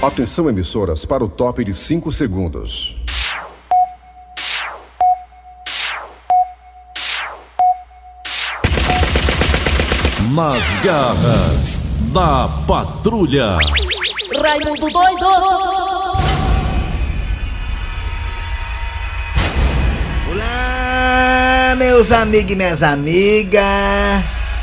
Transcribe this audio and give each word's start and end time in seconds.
Atenção 0.00 0.48
emissoras 0.48 1.04
para 1.04 1.24
o 1.24 1.28
top 1.28 1.64
de 1.64 1.74
5 1.74 2.12
segundos. 2.12 2.96
Nas 10.32 10.84
garras 10.84 11.80
da 12.12 12.48
patrulha. 12.64 13.58
Raimundo 14.40 14.88
doido! 14.88 15.26
Olá, 20.30 21.74
meus 21.76 22.12
amigos 22.12 22.52
e 22.52 22.56
minhas 22.56 22.84
amigas. 22.84 23.64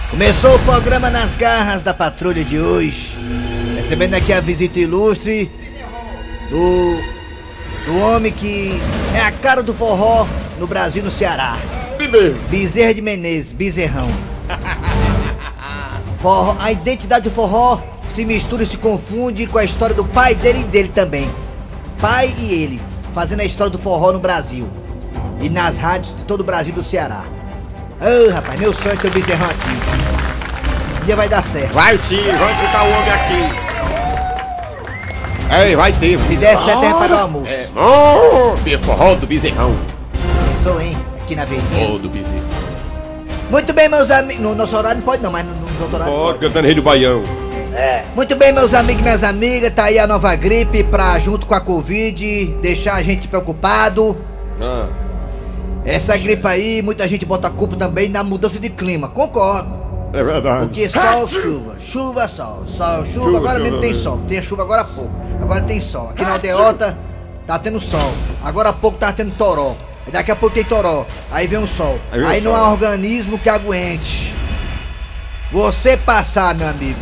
Começou 0.10 0.56
o 0.56 0.60
programa 0.60 1.10
Nas 1.10 1.36
Garras 1.36 1.82
da 1.82 1.94
Patrulha 1.94 2.46
de 2.46 2.58
hoje. 2.58 3.45
Recebendo 3.86 4.16
aqui 4.16 4.34
a 4.34 4.42
visita 4.42 4.80
ilustre 4.80 5.52
do, 6.50 7.00
do 7.86 8.00
homem 8.00 8.32
que 8.32 8.82
é 9.14 9.22
a 9.22 9.32
cara 9.32 9.62
do 9.62 9.76
forró 9.76 10.26
no 10.58 10.66
Brasil 10.66 11.04
no 11.04 11.12
Ceará. 11.12 11.56
Bezerra 12.50 12.96
de 12.96 13.02
Menezes, 13.04 13.52
Bezerrão. 13.52 14.08
Forró, 16.18 16.58
a 16.60 16.72
identidade 16.72 17.30
do 17.30 17.32
forró 17.36 17.80
se 18.10 18.26
mistura 18.26 18.64
e 18.64 18.66
se 18.66 18.76
confunde 18.76 19.46
com 19.46 19.60
a 19.60 19.64
história 19.64 19.94
do 19.94 20.04
pai 20.04 20.34
dele 20.34 20.62
e 20.62 20.64
dele 20.64 20.90
também. 20.90 21.30
Pai 22.02 22.34
e 22.40 22.64
ele, 22.64 22.82
fazendo 23.14 23.42
a 23.42 23.46
história 23.46 23.70
do 23.70 23.78
forró 23.78 24.12
no 24.12 24.20
Brasil. 24.20 24.68
E 25.40 25.48
nas 25.48 25.78
rádios 25.78 26.18
de 26.18 26.24
todo 26.24 26.42
o 26.42 26.44
Brasil 26.44 26.74
do 26.74 26.82
Ceará. 26.82 27.24
Ô 28.02 28.32
rapaz, 28.34 28.60
meu 28.60 28.74
sonho 28.74 28.94
é 28.94 28.98
ter 28.98 29.10
o 29.10 29.12
bezerrão 29.12 29.46
aqui. 29.46 31.04
Um 31.04 31.06
dia 31.06 31.16
vai 31.16 31.30
dar 31.30 31.44
certo. 31.44 31.72
Vai 31.72 31.96
sim, 32.00 32.24
vamos 32.24 32.58
botar 32.58 32.84
o 32.84 32.88
homem 32.88 33.12
aqui. 33.12 33.65
Ei, 35.52 35.76
vai 35.76 35.92
ter. 35.94 36.20
Se 36.22 36.36
der 36.36 36.58
certo 36.58 36.84
é 36.84 36.94
para 36.94 37.16
o 37.16 37.20
almoço. 37.20 37.48
É. 37.48 37.68
Oh, 37.76 38.56
forró 38.86 39.16
do 39.16 39.28
bezerrão. 39.28 39.76
Pensou, 40.50 40.82
hein? 40.82 40.98
Aqui 41.22 41.36
na 41.36 41.46
verdinha. 41.46 41.90
Oh, 41.94 41.98
do 42.00 42.10
bezerrão. 42.10 42.46
Muito 43.50 43.74
bem, 43.74 43.88
meus 43.88 44.10
amigos. 44.10 44.42
No 44.44 44.56
nosso 44.56 44.76
horário 44.76 44.98
não 44.98 45.06
pode 45.06 45.22
não, 45.22 45.32
mas 45.32 45.46
no, 45.46 45.54
no 45.54 45.82
outro 45.82 45.96
horário 45.96 46.14
Pode, 46.14 46.26
pode. 46.26 46.40
cantando 46.40 46.66
Rei 46.66 46.76
do 46.76 46.82
Baião. 46.82 47.24
Muito 48.16 48.36
bem, 48.38 48.54
meus 48.54 48.74
amigos 48.74 49.02
e 49.02 49.04
minhas 49.04 49.22
amigas, 49.22 49.74
tá 49.74 49.84
aí 49.86 50.00
a 50.00 50.08
nova 50.08 50.34
gripe 50.34 50.82
pra, 50.86 51.20
junto 51.20 51.46
com 51.46 51.54
a 51.54 51.60
Covid, 51.60 52.56
deixar 52.62 52.94
a 52.96 53.04
gente 53.04 53.28
preocupado. 53.28 54.16
Ah, 54.62 54.88
Essa 55.84 56.16
gripe 56.16 56.48
aí, 56.48 56.82
muita 56.82 57.06
gente 57.06 57.26
bota 57.26 57.50
a 57.50 57.52
culpa 57.52 57.76
também 57.76 58.08
na 58.08 58.24
mudança 58.24 58.62
de 58.62 58.70
clima, 58.70 59.10
concordo. 59.10 59.85
É 60.20 60.24
verdade. 60.24 60.66
Porque 60.68 60.90
sol, 60.90 61.28
chuva, 61.28 61.76
chuva, 61.80 62.28
sol, 62.28 62.64
sol, 62.68 63.06
chuva, 63.06 63.14
Chuva, 63.26 63.38
agora 63.38 63.54
chuva, 63.58 63.64
mesmo 63.64 63.80
tem 63.82 63.94
sol, 63.94 64.22
tem 64.28 64.44
chuva 64.44 64.64
agora 64.64 64.82
há 64.82 64.86
pouco, 64.86 65.14
agora 65.42 65.62
tem 65.64 65.82
sol. 65.82 66.10
Aqui 66.10 66.24
na 66.24 66.34
aldeota 66.34 66.98
tá 67.46 67.60
tendo 67.60 67.80
sol, 67.82 68.14
agora 68.44 68.70
há 68.70 68.74
pouco 68.74 68.98
tá 68.98 69.12
tendo 69.12 69.36
toró, 69.36 69.76
daqui 70.12 70.32
a 70.32 70.36
pouco 70.36 70.56
tem 70.56 70.64
toró, 70.64 71.06
aí 71.32 71.48
vem 71.48 71.60
um 71.60 71.68
sol, 71.68 72.00
Aí 72.12 72.22
o 72.22 72.28
aí 72.28 72.42
não 72.42 72.52
sol. 72.56 72.60
há 72.64 72.72
organismo 72.72 73.38
que 73.38 73.50
aguente. 73.50 74.34
Você 75.52 75.96
passar, 75.96 76.56
meu 76.56 76.68
amigo, 76.68 77.00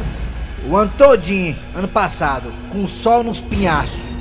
o 0.67 0.75
ano 0.75 0.91
todinho, 0.97 1.56
ano 1.75 1.88
passado, 1.88 2.52
com 2.72 2.86
sol 2.88 3.23
nos 3.23 3.39
pinhaços, 3.39 4.11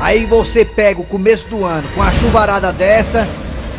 aí 0.00 0.24
você 0.26 0.64
pega 0.64 1.00
o 1.00 1.04
começo 1.04 1.46
do 1.48 1.64
ano 1.64 1.86
com 1.94 2.02
a 2.02 2.10
chuvarada 2.10 2.72
dessa, 2.72 3.26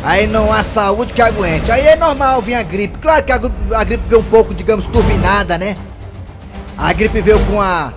aí 0.02 0.26
não 0.26 0.52
há 0.52 0.62
saúde 0.62 1.12
que 1.12 1.22
aguente. 1.22 1.70
Aí 1.70 1.86
é 1.86 1.96
normal 1.96 2.40
vir 2.42 2.54
a 2.54 2.62
gripe. 2.62 2.98
Claro 2.98 3.24
que 3.24 3.32
a, 3.32 3.40
a 3.76 3.84
gripe 3.84 4.04
veio 4.08 4.20
um 4.20 4.24
pouco, 4.24 4.54
digamos, 4.54 4.86
turbinada, 4.86 5.58
né? 5.58 5.76
A 6.76 6.92
gripe 6.92 7.20
veio 7.20 7.40
com 7.46 7.60
a 7.60 7.92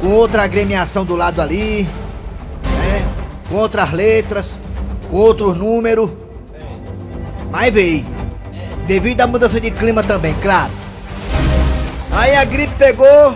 com 0.00 0.08
outra 0.08 0.42
agremiação 0.44 1.04
do 1.04 1.16
lado 1.16 1.40
ali, 1.40 1.82
né? 2.62 3.08
Com 3.48 3.56
outras 3.56 3.92
letras, 3.92 4.58
com 5.10 5.16
outros 5.16 5.56
números. 5.56 6.10
Mas 7.50 7.72
veio. 7.72 8.04
Devido 8.86 9.20
à 9.22 9.26
mudança 9.26 9.60
de 9.60 9.70
clima 9.70 10.02
também, 10.02 10.34
claro. 10.34 10.70
Aí 12.12 12.36
a 12.36 12.44
gripe 12.44 12.72
pegou, 12.78 13.34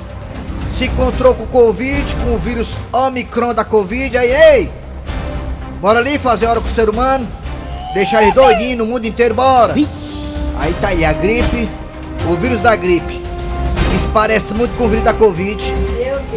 se 0.76 0.86
encontrou 0.86 1.34
com 1.34 1.42
o 1.42 1.48
Covid, 1.48 2.14
com 2.16 2.34
o 2.34 2.38
vírus 2.38 2.76
Omicron 2.92 3.52
da 3.52 3.64
Covid, 3.64 4.16
aí, 4.16 4.30
ei! 4.30 4.72
Bora 5.80 5.98
ali 5.98 6.18
fazer 6.18 6.46
hora 6.46 6.60
com 6.60 6.68
o 6.68 6.70
ser 6.70 6.88
humano, 6.88 7.26
deixar 7.94 8.22
ele 8.22 8.32
doidinho 8.32 8.78
no 8.78 8.86
mundo 8.86 9.06
inteiro, 9.06 9.34
bora! 9.34 9.74
Aí 10.58 10.74
tá 10.80 10.88
aí 10.88 11.04
a 11.04 11.12
gripe, 11.12 11.68
o 12.28 12.34
vírus 12.36 12.60
da 12.60 12.76
gripe. 12.76 13.20
Isso 13.94 14.08
parece 14.12 14.54
muito 14.54 14.76
com 14.76 14.84
o 14.84 14.88
vírus 14.88 15.04
da 15.04 15.14
Covid, 15.14 15.64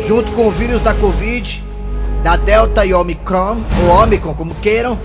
junto 0.08 0.31
com 0.31 0.47
o 0.47 0.52
vírus 0.52 0.81
da 0.81 0.94
Covid, 0.94 1.63
da 2.24 2.36
Delta 2.36 2.86
e 2.86 2.94
Omicron, 2.94 3.58
ou 3.84 4.03
Omicron, 4.03 4.34
como 4.34 4.56
queiram. 4.56 4.97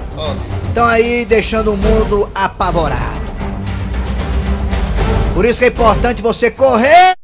Estão 0.68 0.86
aí 0.86 1.24
deixando 1.24 1.72
o 1.72 1.76
mundo 1.76 2.30
apavorado. 2.34 3.18
Por 5.34 5.44
isso 5.44 5.58
que 5.58 5.66
é 5.66 5.68
importante 5.68 6.22
você 6.22 6.50
correr. 6.50 7.14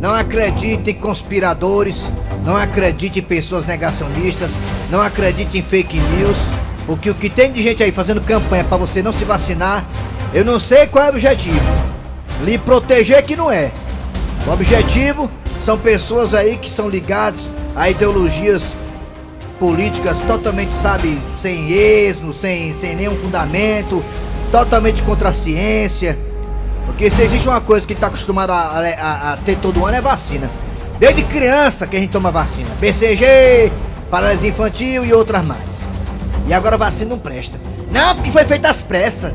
Não 0.00 0.14
acredite 0.14 0.90
em 0.90 0.94
conspiradores, 0.94 2.04
não 2.44 2.56
acredite 2.56 3.20
em 3.20 3.22
pessoas 3.22 3.64
negacionistas, 3.64 4.50
não 4.90 5.00
acredite 5.00 5.56
em 5.58 5.62
fake 5.62 5.96
news, 5.96 6.36
porque 6.86 7.10
o 7.10 7.14
que 7.14 7.28
tem 7.30 7.52
de 7.52 7.62
gente 7.62 7.82
aí 7.82 7.92
fazendo 7.92 8.20
campanha 8.20 8.64
pra 8.64 8.76
você 8.76 9.02
não 9.02 9.12
se 9.12 9.24
vacinar, 9.24 9.84
eu 10.34 10.44
não 10.44 10.58
sei 10.58 10.86
qual 10.86 11.04
é 11.04 11.06
o 11.08 11.10
objetivo. 11.10 11.60
Lhe 12.44 12.58
proteger 12.58 13.22
que 13.22 13.36
não 13.36 13.50
é. 13.50 13.70
O 14.46 14.50
objetivo 14.50 15.30
são 15.64 15.78
pessoas 15.78 16.34
aí 16.34 16.56
que 16.56 16.68
são 16.70 16.88
ligadas 16.88 17.48
a 17.76 17.88
ideologias 17.88 18.74
políticas 19.60 20.18
totalmente, 20.26 20.74
sabe, 20.74 21.20
sem 21.40 21.70
esmo, 21.70 22.32
sem, 22.32 22.74
sem 22.74 22.96
nenhum 22.96 23.16
fundamento, 23.16 24.02
totalmente 24.50 25.02
contra 25.02 25.28
a 25.28 25.32
ciência. 25.32 26.18
Porque 26.86 27.08
se 27.10 27.22
existe 27.22 27.48
uma 27.48 27.60
coisa 27.60 27.86
que 27.86 27.92
está 27.92 28.08
acostumado 28.08 28.50
a, 28.50 28.56
a- 28.56 29.32
a 29.32 29.36
ter 29.36 29.56
todo 29.58 29.86
ano 29.86 29.96
é 29.96 30.00
vacina. 30.00 30.50
Desde 30.98 31.22
criança 31.22 31.86
que 31.86 31.96
a 31.96 32.00
gente 32.00 32.10
toma 32.10 32.30
vacina. 32.32 32.68
BCG, 32.80 33.70
paralisia 34.10 34.48
infantil 34.48 35.04
e 35.04 35.12
outras 35.12 35.44
mais. 35.44 35.71
E 36.46 36.52
agora 36.52 36.74
a 36.74 36.78
vacina 36.78 37.10
não 37.10 37.18
presta. 37.18 37.58
Não, 37.90 38.14
porque 38.14 38.30
foi 38.30 38.44
feita 38.44 38.68
às 38.68 38.82
pressas. 38.82 39.32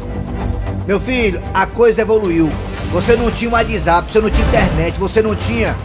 Meu 0.85 0.99
filho, 0.99 1.41
a 1.53 1.65
coisa 1.65 2.01
evoluiu. 2.01 2.51
Você 2.91 3.15
não 3.15 3.29
tinha 3.29 3.49
o 3.49 3.53
WhatsApp, 3.53 4.11
você 4.11 4.21
não 4.21 4.29
tinha 4.29 4.47
internet, 4.47 4.97
você 4.99 5.21
não 5.21 5.35
tinha 5.35 5.75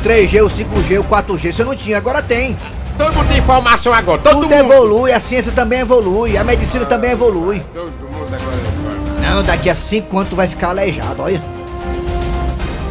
o 0.00 0.06
3G, 0.06 0.44
o 0.44 0.50
5G, 0.50 1.00
o 1.00 1.04
4G, 1.04 1.52
você 1.52 1.64
não 1.64 1.74
tinha, 1.74 1.96
agora 1.96 2.20
tem. 2.22 2.56
Todo 2.98 3.14
mundo 3.14 3.28
tem 3.28 3.38
informação 3.38 3.92
agora. 3.92 4.20
Todo 4.20 4.34
Tudo 4.42 4.42
mundo. 4.42 4.52
evolui, 4.52 5.12
a 5.12 5.20
ciência 5.20 5.50
também 5.52 5.80
evolui, 5.80 6.36
a 6.36 6.44
medicina 6.44 6.84
também 6.84 7.12
evolui. 7.12 7.60
Todo 7.72 7.90
mundo 7.90 8.34
agora. 8.34 9.32
Não, 9.34 9.42
daqui 9.42 9.70
a 9.70 9.74
cinco 9.74 10.18
anos 10.18 10.28
tu 10.30 10.36
vai 10.36 10.46
ficar 10.46 10.68
aleijado, 10.70 11.22
olha. 11.22 11.42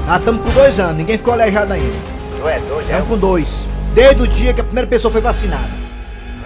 Nós 0.07 0.17
estamos 0.17 0.41
com 0.41 0.49
dois 0.53 0.79
anos, 0.79 0.97
ninguém 0.97 1.17
ficou 1.17 1.33
aleijado 1.33 1.71
ainda. 1.73 1.95
Tu 2.39 2.47
é 2.47 2.59
doido, 2.59 2.79
é? 2.79 2.83
Estamos 2.83 3.07
com 3.07 3.17
dois. 3.17 3.47
Desde 3.93 4.23
o 4.23 4.27
dia 4.27 4.53
que 4.53 4.61
a 4.61 4.63
primeira 4.63 4.87
pessoa 4.89 5.11
foi 5.11 5.21
vacinada. 5.21 5.69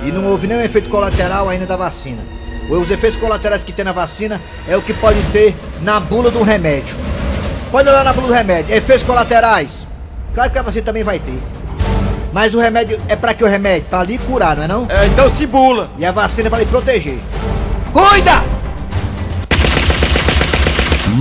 E 0.03 0.11
não 0.11 0.25
houve 0.25 0.47
nenhum 0.47 0.61
efeito 0.61 0.89
colateral 0.89 1.49
ainda 1.49 1.65
da 1.65 1.75
vacina. 1.75 2.23
Os 2.69 2.89
efeitos 2.89 3.19
colaterais 3.19 3.63
que 3.63 3.71
tem 3.71 3.85
na 3.85 3.91
vacina 3.91 4.41
é 4.67 4.75
o 4.75 4.81
que 4.81 4.93
pode 4.93 5.21
ter 5.31 5.55
na 5.81 5.99
bula 5.99 6.31
do 6.31 6.41
remédio. 6.41 6.95
Pode 7.71 7.87
olhar 7.87 8.03
na 8.03 8.13
bula 8.13 8.27
do 8.27 8.33
remédio. 8.33 8.75
Efeitos 8.75 9.05
colaterais. 9.05 9.87
Claro 10.33 10.51
que 10.51 10.59
a 10.59 10.61
vacina 10.61 10.85
também 10.85 11.03
vai 11.03 11.19
ter. 11.19 11.39
Mas 12.33 12.53
o 12.53 12.59
remédio 12.59 12.99
é 13.07 13.15
pra 13.15 13.33
que 13.33 13.43
o 13.43 13.47
remédio? 13.47 13.87
Pra 13.89 14.03
lhe 14.03 14.17
curar, 14.17 14.57
não 14.57 14.63
é 14.63 14.67
não? 14.67 14.87
É, 14.89 15.05
então 15.05 15.29
se 15.29 15.45
bula. 15.45 15.89
E 15.97 16.05
a 16.05 16.11
vacina 16.11 16.47
é 16.47 16.49
pra 16.49 16.59
lhe 16.59 16.65
proteger. 16.65 17.19
Cuida! 17.93 18.43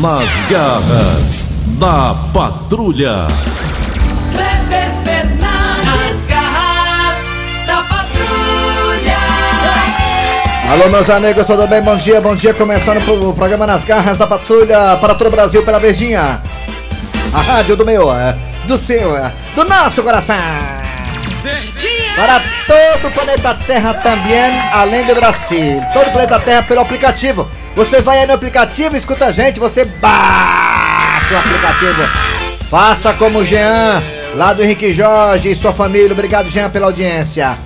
Nas 0.00 0.50
garras 0.50 1.54
da 1.78 2.14
patrulha. 2.32 3.28
Alô, 10.70 10.88
meus 10.88 11.08
amigos, 11.11 11.46
tudo 11.46 11.66
bem? 11.66 11.82
Bom 11.82 11.96
dia, 11.96 12.20
bom 12.20 12.34
dia. 12.34 12.52
Começando 12.55 12.99
o 13.08 13.32
programa 13.32 13.66
Nas 13.66 13.84
Garras 13.84 14.19
da 14.19 14.26
Patrulha 14.26 14.96
para 15.00 15.14
todo 15.14 15.28
o 15.28 15.31
Brasil 15.31 15.62
pela 15.62 15.78
Verdinha. 15.78 16.40
A 17.32 17.40
rádio 17.40 17.76
do 17.76 17.84
meu, 17.84 18.12
é, 18.12 18.37
do 18.64 18.76
seu, 18.76 19.16
é, 19.16 19.32
do 19.55 19.64
nosso 19.64 20.02
coração. 20.02 20.37
Para 22.16 22.40
todo 22.66 23.08
o 23.08 23.12
planeta 23.12 23.55
Terra 23.66 23.94
também, 23.94 24.61
além 24.72 25.05
do 25.05 25.14
Brasil. 25.14 25.81
Todo 25.93 26.08
o 26.08 26.12
planeta 26.12 26.40
Terra 26.40 26.62
pelo 26.62 26.81
aplicativo. 26.81 27.49
Você 27.76 28.00
vai 28.00 28.20
aí 28.20 28.26
no 28.26 28.34
aplicativo, 28.34 28.96
escuta 28.96 29.26
a 29.26 29.32
gente, 29.32 29.61
você 29.61 29.84
baixa 29.84 31.34
o 31.34 31.38
aplicativo. 31.38 32.02
Faça 32.70 33.12
como 33.12 33.40
o 33.40 33.44
Jean, 33.44 34.02
lá 34.34 34.52
do 34.52 34.62
Henrique 34.62 34.94
Jorge 34.94 35.50
e 35.50 35.56
sua 35.56 35.72
família. 35.72 36.12
Obrigado, 36.12 36.49
Jean, 36.49 36.70
pela 36.70 36.87
audiência. 36.87 37.58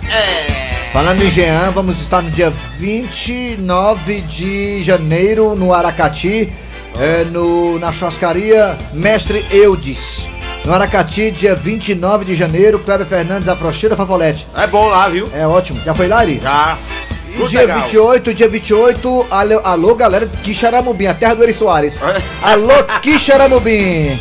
Falando 0.92 1.22
em 1.22 1.30
Jean, 1.30 1.70
vamos 1.72 2.00
estar 2.00 2.22
no 2.22 2.30
dia 2.30 2.52
29 2.78 4.22
de 4.22 4.82
janeiro 4.82 5.54
no 5.54 5.72
Aracati, 5.72 6.52
é, 6.98 7.24
no, 7.24 7.78
na 7.78 7.92
churrascaria 7.92 8.76
Mestre 8.94 9.44
Eudes. 9.50 10.28
No 10.64 10.72
Aracati, 10.72 11.30
dia 11.30 11.54
29 11.54 12.24
de 12.24 12.34
janeiro, 12.34 12.78
Kleber 12.78 13.06
Fernandes, 13.06 13.48
Afrocheira 13.48 13.94
Favolete. 13.96 14.46
É 14.56 14.66
bom 14.66 14.88
lá, 14.88 15.08
viu? 15.08 15.28
É 15.32 15.46
ótimo. 15.46 15.80
Já 15.84 15.94
foi 15.94 16.08
lá, 16.08 16.20
Ari? 16.20 16.40
Já. 16.42 16.76
E 17.28 17.36
Muito 17.36 17.50
dia 17.50 17.60
legal. 17.60 17.82
28, 17.82 18.34
dia 18.34 18.48
28, 18.48 19.26
alô, 19.30 19.60
alô 19.62 19.94
galera 19.94 20.26
de 20.26 20.36
Quixaramubim, 20.38 21.06
a 21.06 21.14
terra 21.14 21.34
do 21.34 21.42
Eri 21.42 21.52
Soares. 21.52 21.98
É. 22.02 22.22
Alô, 22.42 22.72
Quixaramubim. 23.02 24.18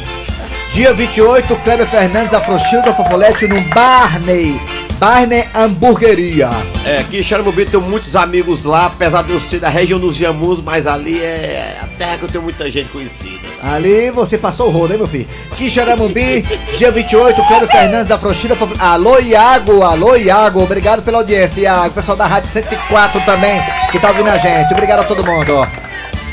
Dia 0.74 0.94
28, 0.94 1.56
Kleber 1.64 1.88
Fernandes, 1.88 2.34
Afrochilda 2.34 2.94
Fofolete 2.94 3.48
no 3.48 3.60
Barney. 3.74 4.60
Barney 4.98 5.46
Hamburgueria. 5.54 6.50
É, 6.84 7.00
aqui 7.00 7.20
em 7.20 7.24
Xaramubim 7.24 7.66
tem 7.66 7.80
muitos 7.80 8.16
amigos 8.16 8.64
lá, 8.64 8.88
apesar 8.88 9.24
de 9.24 9.32
eu 9.32 9.40
ser 9.40 9.60
da 9.60 9.70
região 9.70 10.00
dos 10.00 10.16
Jamus, 10.16 10.62
mas 10.62 10.88
ali 10.88 11.20
é 11.20 11.78
a 11.82 11.88
terra 11.98 12.18
que 12.18 12.24
eu 12.24 12.30
tenho 12.30 12.44
muita 12.44 12.70
gente 12.72 12.90
conhecida. 12.90 13.48
Ali 13.62 14.10
você 14.12 14.38
passou 14.38 14.68
o 14.68 14.72
rolo, 14.72 14.92
hein, 14.92 14.98
meu 14.98 15.08
filho? 15.08 15.28
Quixaramubim, 15.56 16.44
dia 16.78 16.92
28, 16.92 17.44
Kleber 17.44 17.70
Fernandes, 17.70 18.12
Afrochilda 18.12 18.56
Fofolete. 18.56 18.84
Alô, 18.84 19.20
Iago, 19.20 19.84
alô, 19.84 20.16
Iago. 20.16 20.64
Obrigado 20.64 21.04
pela 21.04 21.20
audiência, 21.20 21.62
Iago. 21.62 21.94
Pessoal 21.94 22.18
da 22.18 22.26
Rádio 22.26 22.50
104 22.50 23.22
também, 23.22 23.62
que 23.92 24.00
tá 24.00 24.10
ouvindo 24.10 24.30
a 24.30 24.38
gente. 24.38 24.74
Obrigado 24.74 25.02
a 25.02 25.04
todo 25.04 25.24
mundo, 25.24 25.56
ó. 25.56 25.68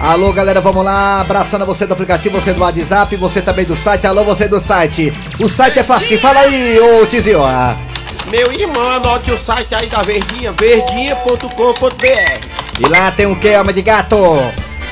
Alô, 0.01 0.33
galera, 0.33 0.61
vamos 0.61 0.85
lá. 0.85 1.21
Abraçando 1.21 1.67
você 1.67 1.87
do 1.87 1.93
aplicativo, 1.93 2.41
você 2.41 2.53
do 2.53 2.63
WhatsApp, 2.63 3.15
você 3.17 3.43
também 3.43 3.65
do 3.65 3.77
site. 3.77 4.07
Alô, 4.07 4.25
você 4.25 4.49
do 4.49 4.61
site. 4.61 5.13
O 5.41 5.49
site 5.49 5.79
é 5.79 5.83
fácil. 5.83 6.19
Fala 6.19 6.41
aí, 6.41 6.79
ô 6.81 7.07
Tizio. 7.07 7.41
Meu 8.37 8.53
irmão, 8.53 8.91
anote 8.91 9.31
o 9.31 9.39
site 9.39 9.73
aí 9.77 9.87
da 9.87 10.03
Verdinha, 10.03 10.51
verdinha.com.br. 10.51 11.47
E 12.81 12.89
lá 12.89 13.13
tem 13.13 13.27
o 13.27 13.39
que, 13.39 13.55
alma 13.55 13.73
de 13.73 13.81
gato? 13.81 14.17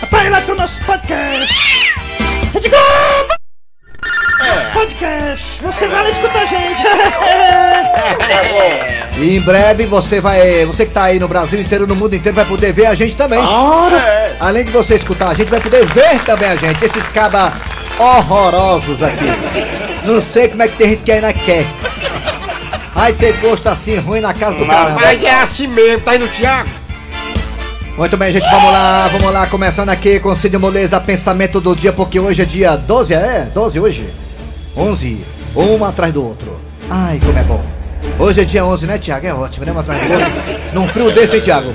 Rapaz, 0.01 0.31
lá 0.31 0.41
tem 0.41 0.55
o 0.55 0.59
nosso 0.59 0.81
podcast. 0.85 1.93
Rede 2.55 2.69
Globo! 2.69 3.35
Podcast. 4.73 5.61
Você 5.61 5.89
vai 5.89 6.05
lá 6.05 6.11
escutar 6.11 6.43
a 6.43 6.45
gente. 6.45 6.83
E 9.19 9.37
em 9.37 9.41
breve 9.41 9.87
você 9.87 10.21
vai. 10.21 10.65
Você 10.65 10.87
que 10.87 10.93
tá 10.93 11.05
aí 11.05 11.19
no 11.19 11.29
Brasil 11.29 11.61
inteiro, 11.61 11.87
no 11.87 11.97
mundo 11.97 12.15
inteiro, 12.15 12.35
vai 12.35 12.45
poder 12.45 12.73
ver 12.73 12.87
a 12.87 12.95
gente 12.95 13.17
também. 13.17 13.41
É. 13.41 14.37
Além 14.41 14.65
de 14.65 14.71
você 14.71 14.95
escutar 14.95 15.31
a 15.31 15.35
gente, 15.35 15.51
vai 15.51 15.61
poder 15.61 15.85
ver 15.87 16.21
também 16.25 16.49
a 16.49 16.57
gente. 16.57 16.85
Esses 16.85 17.09
cabas 17.09 17.53
horrorosos 17.99 19.03
aqui. 19.03 19.27
Não 20.05 20.21
sei 20.21 20.49
como 20.49 20.63
é 20.63 20.69
que 20.69 20.77
tem 20.77 20.91
gente 20.91 21.03
que 21.03 21.13
ainda 21.13 21.33
quer. 21.33 21.67
Vai 22.95 23.13
ter 23.13 23.33
gosto 23.41 23.67
assim 23.69 23.97
ruim 23.97 24.21
na 24.21 24.35
casa 24.35 24.59
do 24.59 24.67
caramba. 24.67 25.01
Mas 25.01 25.23
é 25.23 25.35
assim 25.35 25.67
mesmo, 25.67 26.01
tá 26.01 26.13
aí 26.13 26.19
no 26.19 26.29
Thiago? 26.29 26.69
Muito 27.97 28.17
bem, 28.17 28.33
gente, 28.33 28.49
vamos 28.51 28.73
lá, 28.73 29.09
vamos 29.09 29.33
lá, 29.33 29.47
começando 29.47 29.91
aqui 29.91 30.19
com 30.19 30.35
Cid 30.35 30.57
Moleza, 30.57 30.99
pensamento 30.99 31.61
do 31.61 31.77
dia, 31.77 31.93
porque 31.93 32.19
hoje 32.19 32.43
é 32.43 32.45
dia 32.45 32.75
12, 32.77 33.13
é? 33.15 33.49
12 33.55 33.81
hoje? 33.81 34.09
11, 34.77 35.25
um 35.55 35.85
atrás 35.85 36.13
do 36.13 36.27
outro. 36.27 36.59
Ai, 36.91 37.21
como 37.25 37.39
é 37.39 37.43
bom. 37.43 37.63
Hoje 38.19 38.41
é 38.41 38.45
dia 38.45 38.65
11, 38.65 38.87
né, 38.87 38.99
Tiago? 38.99 39.27
É 39.27 39.35
ótimo, 39.35 39.67
né, 39.67 39.73
um 39.73 39.79
atrás 39.79 40.01
do 40.01 40.13
outro? 40.13 40.31
Num 40.73 40.89
frio 40.89 41.11
desse, 41.13 41.37
hein, 41.37 41.43
Tiago? 41.43 41.73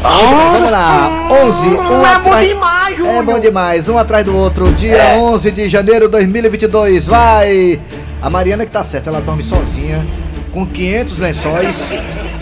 Vamos 0.00 0.70
lá, 0.70 1.28
11, 1.30 1.68
um 1.68 2.04
atrás... 2.04 2.48
demais, 2.48 3.00
É 3.00 3.22
bom 3.22 3.38
demais, 3.38 3.88
um 3.88 3.98
atrás 3.98 4.24
do 4.24 4.36
outro, 4.36 4.72
dia 4.72 5.14
11 5.16 5.50
de 5.52 5.68
janeiro 5.68 6.06
de 6.06 6.12
2022, 6.12 7.06
vai! 7.06 7.80
A 8.20 8.28
Mariana 8.28 8.64
que 8.64 8.70
tá 8.72 8.82
certa, 8.82 9.10
ela 9.10 9.20
dorme 9.20 9.44
sozinha, 9.44 10.06
com 10.52 10.66
500 10.66 11.18
lençóis, 11.18 11.88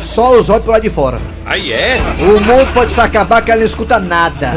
só 0.00 0.36
os 0.36 0.50
olhos 0.50 0.62
pro 0.64 0.72
lado 0.72 0.82
de 0.82 0.90
fora. 0.90 1.18
Aí 1.46 1.72
é? 1.72 1.98
O 2.18 2.40
mundo 2.40 2.72
pode 2.74 2.92
se 2.92 3.00
acabar 3.00 3.40
que 3.42 3.50
ela 3.50 3.60
não 3.60 3.66
escuta 3.66 3.98
nada. 3.98 4.52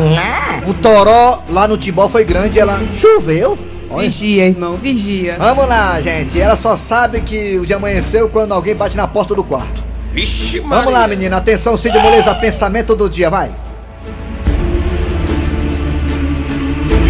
O 0.68 0.74
toró 0.74 1.44
lá 1.50 1.68
no 1.68 1.78
Tibó 1.78 2.10
foi 2.10 2.26
grande, 2.26 2.60
ela 2.60 2.82
choveu. 2.98 3.58
Olha. 3.90 4.10
Vigia, 4.10 4.48
irmão, 4.48 4.76
vigia. 4.76 5.36
Vamos 5.38 5.68
lá, 5.68 6.02
gente. 6.02 6.40
Ela 6.40 6.56
só 6.56 6.76
sabe 6.76 7.22
que 7.22 7.60
o 7.60 7.66
dia 7.66 7.76
amanheceu 7.76 8.28
quando 8.28 8.52
alguém 8.52 8.76
bate 8.76 8.98
na 8.98 9.08
porta 9.08 9.36
do 9.36 9.44
quarto. 9.44 9.84
Vixe, 10.12 10.60
mano. 10.60 10.76
Vamos 10.76 10.94
lá, 10.94 11.08
menina. 11.08 11.38
Atenção, 11.38 11.78
Cid 11.78 11.98
Moleza, 12.00 12.34
pensamento 12.36 12.96
do 12.96 13.08
dia, 13.08 13.30
vai. 13.30 13.52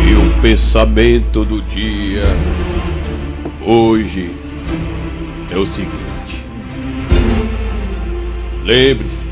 E 0.05 0.13
o 0.13 0.41
pensamento 0.41 1.45
do 1.45 1.61
dia 1.61 2.23
hoje 3.65 4.35
é 5.51 5.57
o 5.57 5.65
seguinte. 5.65 6.02
Lembre-se, 8.63 9.29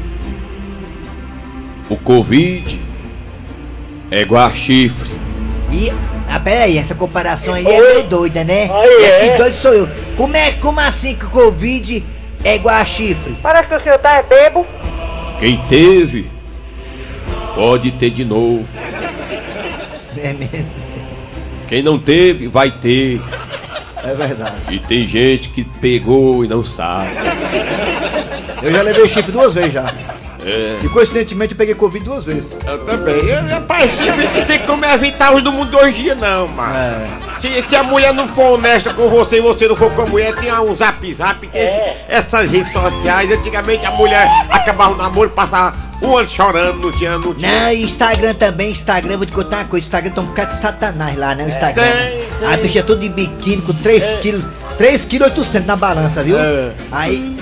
o 1.90 1.96
Covid 1.96 2.80
é 4.12 4.22
igual 4.22 4.46
a 4.46 4.52
chifre. 4.52 5.10
E, 5.72 5.90
ah, 6.28 6.40
peraí, 6.40 6.78
essa 6.78 6.94
comparação 6.94 7.54
aí 7.54 7.66
é 7.66 7.82
meio 7.82 8.04
doida, 8.04 8.44
né? 8.44 8.68
Que 8.68 9.38
doido 9.38 9.56
sou 9.56 9.74
eu. 9.74 9.90
Como 10.18 10.36
é, 10.36 10.52
como 10.54 10.80
assim 10.82 11.16
que 11.16 11.26
o 11.26 11.30
Covid 11.30 12.04
é 12.44 12.56
igual 12.56 12.76
a 12.76 12.86
chifre? 12.86 13.38
Parece 13.42 13.70
que 13.70 13.76
o 13.76 13.84
senhor 13.84 14.00
tá 14.00 14.18
é 14.18 14.24
bebo. 14.24 14.68
Quem 15.40 15.58
teve 15.70 16.30
pode 17.56 17.92
ter 17.92 18.10
de 18.10 18.26
novo. 18.26 18.68
É 20.18 20.34
mesmo. 20.34 20.72
Quem 21.68 21.82
não 21.82 21.98
teve 21.98 22.50
vai 22.50 22.70
ter. 22.70 23.22
É 24.04 24.14
verdade. 24.14 24.56
E 24.70 24.80
tem 24.80 25.08
gente 25.08 25.50
que 25.50 25.64
pegou 25.64 26.44
e 26.44 26.48
não 26.48 26.64
sabe. 26.64 27.12
Eu 28.62 28.72
já 28.72 28.82
levei 28.82 29.08
chifre 29.08 29.32
duas 29.32 29.54
vezes 29.54 29.74
já. 29.74 29.86
É. 30.44 30.80
E 30.84 30.90
coincidentemente 30.90 31.54
eu 31.54 31.58
peguei 31.58 31.76
Covid 31.76 32.04
duas 32.04 32.24
vezes. 32.24 32.56
Eu 32.66 32.80
também. 32.80 33.16
Eu, 33.16 33.46
rapaz, 33.48 33.92
chifre 33.92 34.28
não 34.28 34.46
tem 34.46 34.60
como 34.60 34.84
evitar 34.86 35.36
os 35.36 35.44
do 35.44 35.52
mundo 35.52 35.78
hoje 35.78 36.02
dia, 36.04 36.16
não, 36.16 36.48
mano. 36.48 36.74
É. 36.76 37.08
Se, 37.40 37.64
se 37.70 37.76
a 37.76 37.84
mulher 37.84 38.12
não 38.14 38.28
for 38.28 38.54
honesta 38.58 38.92
com 38.94 39.08
você 39.08 39.38
e 39.38 39.42
você 39.42 39.68
não 39.68 39.76
for 39.76 39.92
com 39.94 40.02
a 40.02 40.06
mulher, 40.08 40.34
tem 40.36 40.52
um 40.54 40.76
zap 40.76 41.14
zap, 41.14 41.48
tem 41.48 41.62
esse- 41.62 41.92
essas 42.08 42.50
redes 42.50 42.74
sociais. 42.74 43.32
Antigamente 43.32 43.86
a 43.86 43.92
mulher 43.92 44.28
acabava 44.50 44.94
o 44.94 44.98
namoro, 44.98 45.30
passava 45.30 45.76
um 46.02 46.18
ano 46.18 46.28
chorando, 46.28 46.80
não 46.88 46.92
tinha, 46.92 47.18
não 47.20 47.36
tinha. 47.36 47.52
Não, 47.66 47.72
e 47.74 47.84
Instagram 47.84 48.34
também, 48.34 48.72
Instagram, 48.72 49.18
vou 49.18 49.26
te 49.28 49.32
contar 49.32 49.58
uma 49.58 49.66
coisa, 49.66 49.86
Instagram 49.86 50.12
tem 50.12 50.24
um 50.24 50.28
bocado 50.28 50.52
de 50.52 50.60
satanás 50.60 51.16
lá, 51.18 51.36
né, 51.36 51.46
o 51.46 51.50
Instagram. 51.50 51.84
tem, 51.86 52.24
tem. 52.40 52.48
A 52.54 52.58
bicha 52.58 52.80
é 52.80 52.82
tudo 52.82 53.00
de 53.02 53.10
biquíni, 53.10 53.62
com 53.62 53.74
3 53.74 54.04
quilos, 54.22 54.44
3 54.80 55.06
quilos 55.06 55.28
800 55.28 55.68
na 55.68 55.76
balança, 55.76 56.24
viu? 56.24 56.40
É. 56.40 56.72
Aí, 56.92 57.38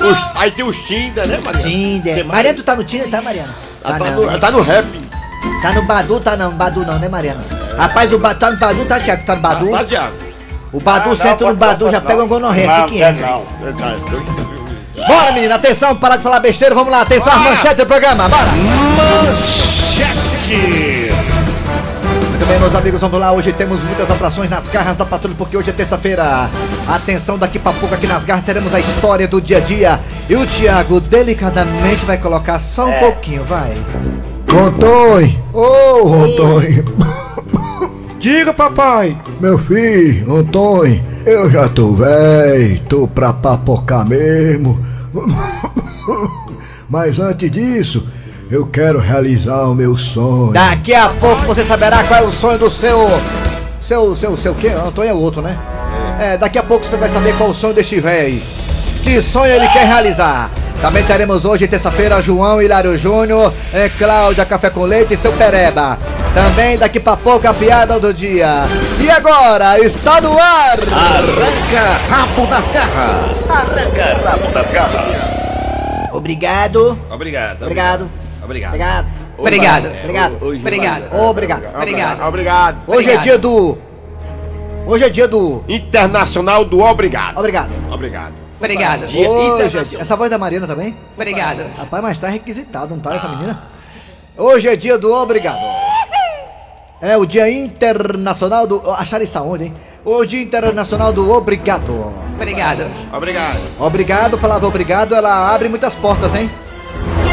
Os- 0.00 0.26
aí 0.36 0.50
tem 0.50 0.64
os 0.64 0.76
Tinder, 0.82 1.26
né, 1.26 1.38
Mariana? 1.44 1.68
Tinder. 1.70 2.24
Mariana, 2.26 2.56
tu 2.56 2.62
tá 2.62 2.76
no 2.76 2.84
Tinder, 2.84 3.10
tá, 3.10 3.20
Mariana? 3.22 3.54
Ela 3.84 3.98
Tá 3.98 4.04
tá, 4.04 4.10
não. 4.10 4.30
no, 4.30 4.38
tá 4.40 4.50
no 4.50 4.60
rap. 4.62 4.86
Tá 5.62 5.72
no 5.72 5.82
Badu, 5.82 6.20
tá 6.20 6.36
não, 6.36 6.50
Badu 6.52 6.84
não, 6.86 6.98
né, 6.98 7.08
Mariana? 7.08 7.44
Rapaz, 7.76 8.12
o 8.12 8.18
Badu, 8.18 8.40
tá 8.40 8.50
no 8.50 8.56
Badu, 8.58 8.84
tá, 8.86 8.98
Thiago? 9.00 9.24
Tá 9.24 9.34
no 9.36 9.40
Badu? 9.40 9.70
Tá, 9.70 9.84
Thiago? 9.84 10.14
O 10.72 10.80
Badu 10.80 11.16
senta 11.16 11.46
no 11.46 11.54
Badu, 11.54 11.90
já 11.90 12.00
pega 12.00 12.22
um 12.24 12.28
gonorreia, 12.28 12.70
assim 12.70 12.86
que 12.94 13.02
é. 13.02 13.12
Verdade. 13.12 14.02
Bora, 15.06 15.32
menina, 15.32 15.54
atenção, 15.54 15.94
parar 15.96 16.16
de 16.16 16.22
falar 16.22 16.40
besteira, 16.40 16.74
vamos 16.74 16.90
lá, 16.92 17.02
atenção, 17.02 17.32
as 17.32 17.38
manchetes 17.40 17.76
do 17.76 17.86
programa, 17.86 18.28
bora! 18.28 18.48
Muito 18.48 19.38
bem, 22.48 22.58
meus 22.58 22.74
amigos, 22.74 23.00
vamos 23.02 23.20
lá. 23.20 23.30
Hoje 23.30 23.52
temos 23.52 23.82
muitas 23.82 24.10
atrações 24.10 24.48
nas 24.48 24.68
garras 24.68 24.96
da 24.96 25.04
patrulha, 25.04 25.36
porque 25.36 25.54
hoje 25.54 25.68
é 25.68 25.72
terça-feira. 25.72 26.48
Atenção, 26.88 27.36
daqui 27.36 27.58
pra 27.58 27.74
pouco 27.74 27.94
aqui 27.94 28.06
nas 28.06 28.24
garras 28.24 28.44
teremos 28.44 28.74
a 28.74 28.80
história 28.80 29.28
do 29.28 29.38
dia 29.38 29.58
a 29.58 29.60
dia. 29.60 30.00
E 30.30 30.34
o 30.34 30.46
Thiago 30.46 30.98
delicadamente 30.98 32.06
vai 32.06 32.16
colocar 32.16 32.58
só 32.58 32.88
um 32.88 33.00
pouquinho, 33.00 33.44
vai. 33.44 33.74
Antônio! 34.48 35.38
Ô, 35.52 36.14
Antônio! 36.24 36.84
Diga, 38.18 38.54
papai. 38.54 39.16
Meu 39.38 39.58
filho, 39.58 40.34
Antônio, 40.34 41.02
eu 41.26 41.50
já 41.50 41.68
tô 41.68 41.92
velho, 41.92 42.80
tô 42.88 43.06
pra 43.06 43.32
papocar 43.32 44.06
mesmo. 44.06 44.82
Mas 46.88 47.18
antes 47.18 47.50
disso, 47.50 48.08
eu 48.50 48.66
quero 48.66 48.98
realizar 48.98 49.64
o 49.64 49.74
meu 49.74 49.96
sonho. 49.98 50.52
Daqui 50.52 50.94
a 50.94 51.08
pouco 51.08 51.42
você 51.42 51.64
saberá 51.64 52.02
qual 52.04 52.20
é 52.20 52.22
o 52.22 52.32
sonho 52.32 52.58
do 52.58 52.70
seu. 52.70 53.06
Seu, 53.80 54.16
seu, 54.16 54.36
seu 54.36 54.54
quê? 54.54 54.68
Antônio 54.68 55.10
é 55.10 55.14
o 55.14 55.20
outro, 55.20 55.40
né? 55.40 55.56
É, 56.20 56.36
daqui 56.36 56.58
a 56.58 56.62
pouco 56.62 56.84
você 56.84 56.96
vai 56.96 57.08
saber 57.08 57.34
qual 57.36 57.48
é 57.48 57.52
o 57.52 57.54
sonho 57.54 57.74
deste 57.74 58.00
velho. 58.00 58.42
Que 59.02 59.22
sonho 59.22 59.52
ele 59.52 59.68
quer 59.68 59.86
realizar? 59.86 60.50
Também 60.80 61.02
teremos 61.04 61.44
hoje, 61.44 61.66
terça-feira, 61.66 62.20
João 62.22 62.62
Hilário 62.62 62.96
Júnior, 62.96 63.52
é, 63.72 63.88
Cláudia 63.88 64.44
Café 64.44 64.70
com 64.70 64.84
Leite 64.84 65.14
e 65.14 65.16
seu 65.16 65.32
Pereba. 65.32 65.98
Também 66.34 66.78
daqui 66.78 67.00
pra 67.00 67.16
pouco 67.16 67.48
a 67.48 67.54
piada 67.54 67.98
do 67.98 68.14
dia. 68.14 68.64
E 69.00 69.10
agora, 69.10 69.78
está 69.80 70.20
no 70.20 70.38
ar! 70.38 70.78
Arranca 70.92 71.98
rabo 72.10 72.46
das 72.46 72.70
garras. 72.70 73.48
Obrigado. 76.12 76.98
Obrigado. 77.10 77.62
Obrigado. 77.62 77.62
Obrigado. 77.62 78.27
Obrigado. 78.48 79.12
Obrigado. 79.36 79.86
Obrigado. 80.02 80.38
Hoje 80.40 80.60
Obrigado. 80.60 81.14
Obrigado. 81.14 81.64
Obrigado. 81.76 82.26
Obrigado. 82.26 82.78
Hoje 82.86 83.10
é 83.10 83.14
Obrigado. 83.14 83.22
dia 83.24 83.38
do. 83.38 83.78
Hoje 84.86 85.04
é 85.04 85.08
dia 85.10 85.28
do. 85.28 85.62
Internacional 85.68 86.64
do 86.64 86.80
Obrigado. 86.80 87.38
Obrigado. 87.38 87.70
Obrigado. 87.92 88.34
Obrigado. 88.58 89.06
Dia 89.06 89.30
Hoje, 89.30 89.96
essa 89.98 90.16
voz 90.16 90.30
da 90.30 90.38
Mariana 90.38 90.66
também? 90.66 90.96
Obrigado. 91.14 91.70
Rapaz, 91.76 92.02
mas 92.02 92.18
tá 92.18 92.28
requisitado, 92.28 92.94
não 92.94 93.00
tá 93.00 93.14
essa 93.14 93.28
menina? 93.28 93.62
Hoje 94.36 94.66
é 94.68 94.74
dia 94.76 94.98
do 94.98 95.12
obrigado. 95.12 95.60
É 97.00 97.16
o 97.16 97.26
dia 97.26 97.48
internacional 97.50 98.66
do. 98.66 98.90
Acharam 98.90 99.24
isso 99.24 99.38
aonde, 99.38 99.64
hein? 99.64 99.74
o 100.04 100.24
Dia 100.24 100.42
Internacional 100.42 101.12
do 101.12 101.30
Obrigado. 101.30 102.12
Obrigado. 102.34 102.90
Obrigado. 103.12 103.58
Obrigado, 103.78 104.36
a 104.36 104.38
palavra 104.38 104.66
obrigado, 104.66 105.14
ela 105.14 105.52
abre 105.52 105.68
muitas 105.68 105.94
portas, 105.94 106.34
hein? 106.34 106.50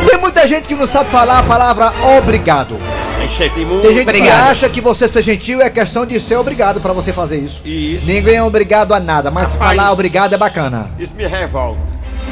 Tem 0.08 0.18
muita 0.20 0.48
gente 0.48 0.68
que 0.68 0.76
não 0.76 0.88
sabe 0.88 1.10
falar 1.10 1.40
a 1.40 1.44
palavra 1.44 1.94
obrigado. 2.18 2.76
É. 2.76 3.16
Tem 3.26 3.98
gente 3.98 4.02
Obrigado. 4.04 4.12
que 4.12 4.30
acha 4.30 4.70
que 4.70 4.80
você 4.80 5.08
ser 5.08 5.22
gentil 5.22 5.62
é 5.62 5.70
questão 5.70 6.06
de 6.06 6.20
ser 6.20 6.36
obrigado 6.36 6.80
pra 6.80 6.94
você 6.94 7.12
fazer 7.12 7.38
isso. 7.38 7.62
Isso. 7.66 8.06
Ninguém 8.06 8.36
é 8.36 8.44
obrigado 8.44 8.94
a 8.94 9.00
nada, 9.00 9.32
mas 9.32 9.54
Rapaz. 9.54 9.76
falar 9.76 9.92
obrigado 9.92 10.34
é 10.34 10.38
bacana. 10.38 10.92
Isso 11.00 11.14
me 11.16 11.26
revolta. 11.26 11.82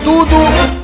Tudo 0.04 0.36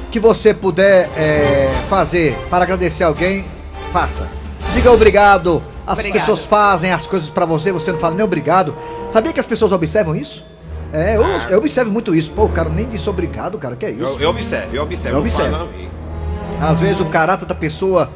que 0.09 0.19
você 0.19 0.53
puder 0.53 1.09
é, 1.15 1.71
fazer 1.87 2.35
para 2.49 2.63
agradecer 2.63 3.03
alguém, 3.03 3.45
faça. 3.93 4.27
Diga 4.73 4.91
obrigado. 4.91 5.61
As 5.85 5.97
Obrigado. 5.97 6.19
pessoas 6.19 6.45
fazem 6.45 6.91
as 6.91 7.07
coisas 7.07 7.29
pra 7.29 7.45
você, 7.45 7.71
você 7.71 7.91
não 7.91 7.99
fala 7.99 8.13
nem 8.13 8.23
obrigado. 8.23 8.75
Sabia 9.09 9.33
que 9.33 9.39
as 9.39 9.45
pessoas 9.45 9.71
observam 9.71 10.15
isso? 10.15 10.45
É, 10.93 11.15
eu, 11.15 11.23
eu 11.49 11.57
observo 11.59 11.91
muito 11.91 12.13
isso. 12.13 12.31
Pô, 12.31 12.45
o 12.45 12.49
cara 12.49 12.69
nem 12.69 12.87
disse 12.87 13.09
obrigado, 13.09 13.57
cara, 13.57 13.75
que 13.75 13.85
é 13.85 13.91
isso? 13.91 14.01
Eu, 14.03 14.19
eu 14.19 14.29
observo, 14.29 14.75
eu 14.75 14.83
observo. 14.83 15.09
Eu 15.09 15.13
não 15.13 15.21
observo. 15.21 15.69
Às 16.61 16.79
vezes 16.79 16.99
o 17.01 17.05
caráter 17.05 17.45
da 17.45 17.55
pessoa 17.55 18.09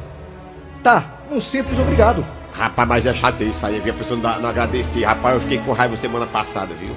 tá 0.82 1.04
um 1.30 1.40
simples 1.40 1.78
obrigado. 1.78 2.24
Rapaz, 2.52 2.88
mas 2.88 3.06
é 3.06 3.14
chato 3.14 3.42
isso 3.42 3.64
aí, 3.66 3.80
viu? 3.80 3.92
A 3.92 3.96
pessoa 3.96 4.18
não, 4.20 4.40
não 4.42 4.48
agradecer. 4.50 5.04
Rapaz, 5.04 5.34
eu 5.34 5.40
fiquei 5.40 5.58
com 5.58 5.72
raiva 5.72 5.96
semana 5.96 6.26
passada, 6.26 6.74
viu? 6.78 6.90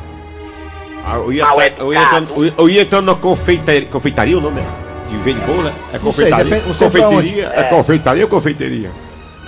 Ah, 1.05 1.15
Eu 1.15 1.31
ia, 1.31 1.45
sa- 1.45 1.67
eu 1.79 1.93
ia, 1.93 2.03
entrando, 2.03 2.53
eu 2.57 2.69
ia- 2.69 2.81
entrando 2.81 3.05
na 3.05 3.15
confeitaria. 3.15 3.85
Confeitaria 3.87 4.37
o 4.37 4.41
nome 4.41 4.59
é? 4.61 5.09
De 5.09 5.17
vende 5.19 5.39
bolo, 5.41 5.63
né? 5.63 5.73
É 5.93 5.93
Não 5.93 5.99
sei, 5.99 5.99
confeitaria. 6.01 6.43
depende- 6.55 6.77
confeitaria. 6.77 7.45
É. 7.55 7.63
confeitaria 7.63 8.23
ou 8.23 8.29
confeiteria? 8.29 8.91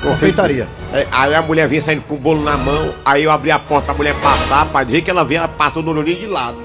Confeitaria. 0.01 0.67
É, 0.93 1.05
aí 1.11 1.35
a 1.35 1.41
mulher 1.41 1.67
vinha 1.67 1.81
saindo 1.81 2.01
com 2.03 2.15
o 2.15 2.17
bolo 2.17 2.41
na 2.41 2.55
mão, 2.55 2.93
aí 3.05 3.25
eu 3.25 3.31
abri 3.31 3.51
a 3.51 3.59
porta 3.59 3.87
pra 3.87 3.95
mulher 3.95 4.15
passar, 4.21 4.65
pra 4.67 4.85
dizer 4.85 5.01
que 5.01 5.11
ela 5.11 5.25
vinha, 5.25 5.39
ela 5.41 5.47
passou 5.49 5.83
no 5.83 5.91
olhinho 5.91 6.17
de 6.21 6.25
lado. 6.27 6.57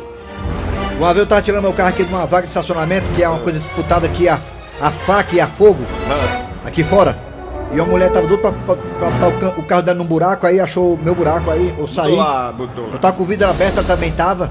Uma 0.96 1.08
vez 1.08 1.18
eu 1.24 1.26
tava 1.26 1.42
tirando 1.42 1.62
meu 1.62 1.72
carro 1.72 1.88
aqui 1.88 2.04
de 2.04 2.14
uma 2.14 2.24
vaga 2.24 2.42
de 2.42 2.48
estacionamento, 2.50 3.10
que 3.10 3.22
é 3.24 3.28
uma 3.28 3.40
coisa 3.40 3.58
disputada 3.58 4.06
aqui, 4.06 4.28
a, 4.28 4.38
a 4.80 4.90
faca 4.90 5.34
e 5.34 5.40
a 5.40 5.46
fogo, 5.46 5.84
Ah, 6.08 6.46
aqui 6.66 6.82
fora. 6.82 7.18
E 7.72 7.80
a 7.80 7.84
mulher 7.84 8.10
tava 8.12 8.26
doida 8.26 8.42
pra, 8.42 8.52
pra, 8.52 8.76
pra 8.76 9.30
botar 9.30 9.58
o, 9.58 9.62
carro 9.64 9.82
dela 9.82 9.98
num 9.98 10.04
buraco, 10.04 10.46
aí 10.46 10.60
achou 10.60 10.94
o 10.94 10.98
meu 10.98 11.14
buraco, 11.14 11.50
aí 11.50 11.74
eu 11.76 11.88
saí. 11.88 12.10
botou 12.10 12.24
lá, 12.24 12.52
botou 12.52 12.88
Eu 12.92 12.98
tava 12.98 13.16
com 13.16 13.22
o 13.24 13.26
vidro 13.26 13.48
aberto, 13.48 13.78
ela 13.78 13.86
também 13.86 14.12
tava. 14.12 14.50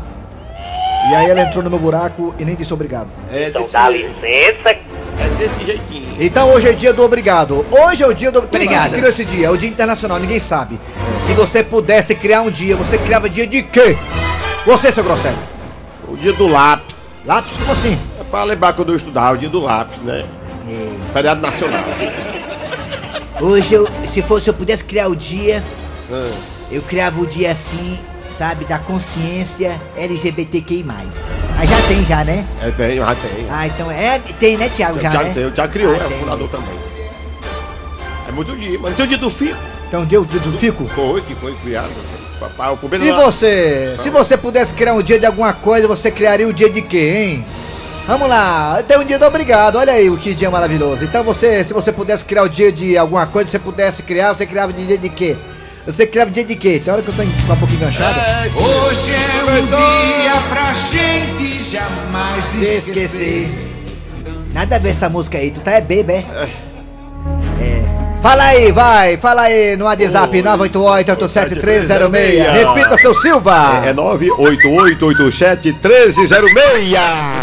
E 1.09 1.15
aí 1.15 1.29
ela 1.29 1.41
entrou 1.41 1.63
no 1.63 1.69
meu 1.69 1.79
buraco 1.79 2.33
e 2.39 2.45
nem 2.45 2.55
disse 2.55 2.73
obrigado. 2.73 3.07
É 3.31 3.49
Então 3.49 3.67
dá 3.71 3.89
licença. 3.89 4.69
é 4.69 5.29
desse 5.37 5.65
jeitinho. 5.65 6.15
Então 6.19 6.49
hoje 6.49 6.69
é 6.69 6.73
dia 6.73 6.93
do 6.93 7.03
obrigado. 7.03 7.65
Hoje 7.71 8.03
é 8.03 8.07
o 8.07 8.13
dia 8.13 8.31
do. 8.31 8.41
Quem 8.41 8.49
foi 8.49 8.59
que 8.59 8.65
Obrigada. 8.65 8.95
criou 8.95 9.09
esse 9.09 9.25
dia? 9.25 9.47
É 9.47 9.49
o 9.49 9.57
dia 9.57 9.69
internacional, 9.69 10.19
ninguém 10.19 10.39
sabe. 10.39 10.79
Se 11.17 11.33
você 11.33 11.63
pudesse 11.63 12.15
criar 12.15 12.41
um 12.41 12.49
dia, 12.51 12.75
você 12.75 12.97
criava 12.97 13.29
dia 13.29 13.45
de 13.47 13.63
quê? 13.63 13.97
Você, 14.65 14.91
seu 14.91 15.03
grosseiro. 15.03 15.37
O 16.07 16.15
dia 16.15 16.33
do 16.33 16.47
lápis. 16.47 16.95
Lápis, 17.25 17.51
como 17.59 17.71
assim? 17.71 17.97
É 18.33 18.35
pra 18.35 18.43
lembrar 18.45 18.73
quando 18.73 18.89
eu 18.89 18.95
estudava, 18.95 19.35
o 19.35 19.37
dia 19.37 19.47
do 19.47 19.59
lápis, 19.59 19.99
né? 20.01 20.25
Feriado 21.13 21.39
nacional. 21.39 21.83
Hoje, 23.39 23.75
eu, 23.75 23.87
se 24.11 24.23
fosse 24.23 24.47
eu 24.47 24.55
pudesse 24.55 24.83
criar 24.83 25.07
o 25.07 25.15
dia, 25.15 25.63
Ah. 26.11 26.31
eu 26.71 26.81
criava 26.81 27.21
o 27.21 27.27
dia 27.27 27.51
assim, 27.51 27.99
sabe, 28.35 28.65
da 28.65 28.79
consciência 28.79 29.79
LGBTQI+. 29.95 30.83
Ah, 31.59 31.63
já 31.63 31.79
tem 31.87 32.03
já, 32.05 32.23
né? 32.23 32.43
É, 32.59 32.71
tem, 32.71 32.97
já 32.97 33.05
tem. 33.15 33.47
Ah, 33.51 33.67
então 33.67 33.91
é, 33.91 34.17
tem, 34.39 34.57
né, 34.57 34.67
Thiago, 34.67 34.99
já, 34.99 35.11
já, 35.11 35.23
né? 35.25 35.31
tem, 35.31 35.55
já 35.55 35.67
criou, 35.67 35.93
Ah, 35.93 35.97
é 35.97 36.07
tem. 36.07 36.17
fundador 36.17 36.49
também. 36.49 36.73
É 38.27 38.31
muito 38.31 38.55
dia, 38.55 38.79
mas 38.81 38.95
tem 38.95 39.05
o 39.05 39.07
dia 39.09 39.17
do 39.19 39.29
fico. 39.29 39.59
Então 39.87 40.05
deu 40.05 40.23
o 40.23 40.25
dia 40.25 40.39
do 40.39 40.53
fico? 40.53 40.87
Foi, 40.87 41.21
que 41.21 41.35
foi 41.35 41.53
criado. 41.57 41.91
Papai, 42.39 42.71
o 42.73 42.95
E 42.95 43.11
lá- 43.11 43.25
você? 43.25 43.95
Se 43.99 44.09
você 44.09 44.35
pudesse 44.35 44.73
criar 44.73 44.95
um 44.95 45.03
dia 45.03 45.19
de 45.19 45.25
alguma 45.27 45.53
coisa, 45.53 45.87
você 45.87 46.09
criaria 46.09 46.47
o 46.47 46.51
dia 46.51 46.67
de 46.67 46.81
quê, 46.81 47.13
hein? 47.27 47.45
Vamos 48.05 48.27
lá, 48.27 48.83
tem 48.85 48.99
um 48.99 49.05
dia 49.05 49.17
do 49.17 49.25
obrigado, 49.25 49.77
olha 49.77 49.93
aí 49.93 50.09
o 50.09 50.17
que 50.17 50.33
dia 50.33 50.51
maravilhoso. 50.51 51.05
Então 51.05 51.23
você, 51.23 51.63
se 51.63 51.73
você 51.73 51.91
pudesse 51.91 52.25
criar 52.25 52.43
o 52.43 52.49
dia 52.49 52.69
de 52.69 52.97
alguma 52.97 53.25
coisa, 53.25 53.49
você 53.49 53.59
pudesse 53.59 54.03
criar, 54.03 54.33
você 54.33 54.45
criava 54.45 54.73
de 54.73 54.85
dia 54.85 54.97
de 54.97 55.07
quê? 55.07 55.37
Você 55.85 56.05
criava 56.05 56.29
dia 56.29 56.43
de 56.43 56.55
quê? 56.55 56.81
Tem 56.83 56.93
hora 56.93 57.01
que 57.01 57.09
eu 57.09 57.13
tô 57.13 57.23
com 57.23 57.53
um 57.53 57.57
pouquinho 57.57 57.81
enganchado. 57.81 58.19
Hoje 58.55 59.13
é 59.13 59.43
um 59.51 59.65
dia 59.65 60.41
pra 60.49 60.73
gente 60.73 61.63
jamais 61.63 62.53
esquecer. 62.53 62.89
Esquecer. 62.89 63.73
Nada 64.53 64.75
a 64.75 64.79
ver 64.79 64.89
essa 64.89 65.07
música 65.09 65.37
aí, 65.37 65.51
tu 65.51 65.61
tá 65.61 65.71
é 65.71 65.81
baby, 65.81 66.13
é? 66.13 67.92
Fala 68.23 68.45
aí, 68.45 68.71
vai, 68.71 69.17
fala 69.17 69.41
aí 69.41 69.75
no 69.75 69.83
WhatsApp 69.83 70.41
988-87306. 70.41 72.53
Repita, 72.53 72.95
seu 72.95 73.13
Silva! 73.15 73.81
É 73.85 73.93
988871306. 73.93 76.23
Se 76.23 76.29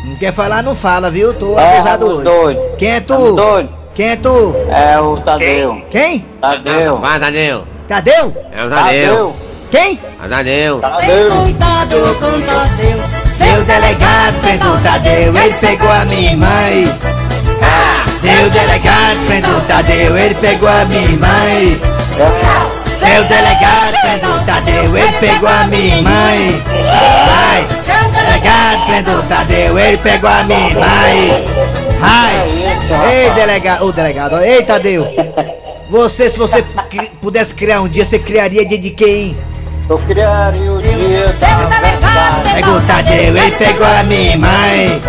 Não 0.05 0.17
quer 0.17 0.33
falar, 0.33 0.63
não 0.63 0.75
fala, 0.75 1.11
viu? 1.11 1.33
Tô 1.35 1.59
É, 1.59 1.77
abusado 1.79 2.07
Raimundo 2.07 2.31
hoje. 2.31 2.57
doido. 2.59 2.77
Quem 2.77 2.91
é 2.91 3.01
tu? 3.01 3.35
Doido. 3.37 3.69
Quem 3.95 4.09
é 4.11 4.17
tu? 4.17 4.55
É 4.69 5.01
o 5.01 5.17
Tadeu. 5.21 5.83
Quem? 5.91 6.25
Tadeu. 6.41 6.99
Vai, 6.99 7.19
Daniel. 7.19 7.65
Tadeu? 7.89 8.37
É 8.53 8.65
o 8.65 8.69
Daniel. 8.71 9.09
Tadeu. 9.17 9.37
Quem? 9.71 10.01
Daniel. 10.29 10.81
Tadeu. 10.81 11.31
Cuidado 11.31 11.97
com 12.21 12.41
Tadeu 12.41 12.99
Seu 13.35 13.65
delegado 13.65 14.41
prendeu 14.43 14.81
Tadeu, 14.81 15.37
ele 15.37 15.55
pegou 15.55 15.91
a 15.91 16.05
minha 16.05 16.37
mãe. 16.37 16.87
Seu 18.21 18.51
delegado 18.51 19.27
prendeu 19.27 19.61
Tadeu, 19.63 20.17
ele 20.17 20.35
pegou 20.35 20.69
a 20.69 20.85
minha 20.85 21.09
mãe. 21.19 21.81
Seu 22.99 23.25
delegado 23.25 23.97
prendeu 24.03 24.45
Tadeu, 24.45 24.97
ele 24.97 25.13
pegou 25.21 25.49
a 25.49 25.67
minha 25.67 26.03
mãe. 26.03 26.63
Vai. 27.27 27.67
Delegado 28.13 28.87
prendeu 28.87 29.23
Tadeu, 29.23 29.79
ele 29.79 29.97
pegou 29.99 30.31
a 30.31 30.43
minha 30.45 30.75
mãe. 30.75 31.45
Vai. 32.01 33.13
Ei, 33.13 33.31
delegado, 33.31 33.85
ô 33.85 33.93
delegado, 33.93 34.39
ei 34.43 34.65
Tadeu. 34.65 35.07
Você, 35.89 36.31
se 36.31 36.39
você 36.39 36.63
pudesse 37.21 37.55
criar 37.55 37.81
um 37.81 37.89
dia, 37.89 38.05
você 38.05 38.19
criaria 38.19 38.67
dia 38.67 38.79
de 38.79 38.91
quem? 38.91 39.37
Eu 39.91 39.99
criaria 39.99 40.73
o 40.73 40.81
dia 40.81 41.27
da 41.27 41.67
verdade. 41.67 42.55
Pegou 42.55 42.77
o 42.77 42.81
Tadeu, 42.83 43.37
ele 43.37 43.51
pegou 43.51 43.87
a 43.89 44.05
minha 44.05 44.39
mãe. 44.39 45.03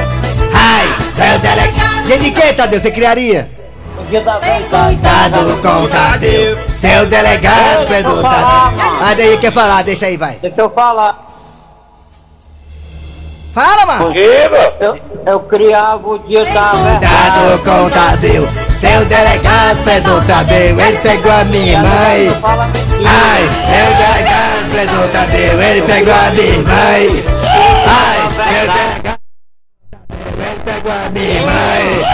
Ai, 0.55 0.87
seu 1.13 1.37
delegado. 1.37 2.03
Dia 2.07 2.17
de 2.17 2.31
quem, 2.31 2.53
Tadeu? 2.55 2.81
Você 2.81 2.89
criaria? 2.89 3.47
O 3.95 4.03
dia 4.05 4.21
da 4.21 4.39
verdade. 4.39 4.97
Tadeu 4.97 5.57
com 5.57 5.87
Tadeu. 5.87 6.57
Seu 6.75 7.05
delegado, 7.05 7.85
prendeu 7.85 8.11
o 8.11 8.21
Tadeu. 8.23 8.79
Ah, 9.03 9.13
daí 9.15 9.37
quer 9.37 9.51
falar, 9.51 9.83
deixa 9.83 10.07
aí, 10.07 10.17
vai. 10.17 10.39
Deixa 10.41 10.59
eu 10.59 10.71
falar. 10.71 11.27
Fala, 13.53 13.85
mano. 13.85 14.15
Eu, 14.15 14.97
eu 15.27 15.39
criava 15.41 16.09
o 16.09 16.17
dia 16.17 16.43
da 16.43 16.71
verdade. 16.71 17.05
Tadeu 17.05 17.59
com 17.59 17.89
Tadeu. 17.91 18.70
Seu 18.81 19.05
delegado, 19.05 19.83
prendeu 19.83 20.15
o 20.15 20.21
Tadeu. 20.23 20.79
Ele 20.79 20.97
pegou 20.97 21.31
a 21.31 21.43
minha 21.43 21.79
mãe. 21.83 22.29
Ai, 23.05 23.43
seu 23.67 23.87
delegado, 23.95 24.71
prendeu 24.71 25.01
o 25.01 25.07
Tadeu. 25.09 25.61
Ele 25.61 25.81
pegou 25.83 26.13
a 26.15 26.31
minha 26.31 26.57
mãe. 26.63 27.23
Ai, 27.85 28.17
seu 28.33 28.65
delegado. 28.73 29.19
Ele 30.09 30.61
pegou 30.65 30.91
a 30.91 31.09
minha 31.11 31.41
mãe. 31.41 32.05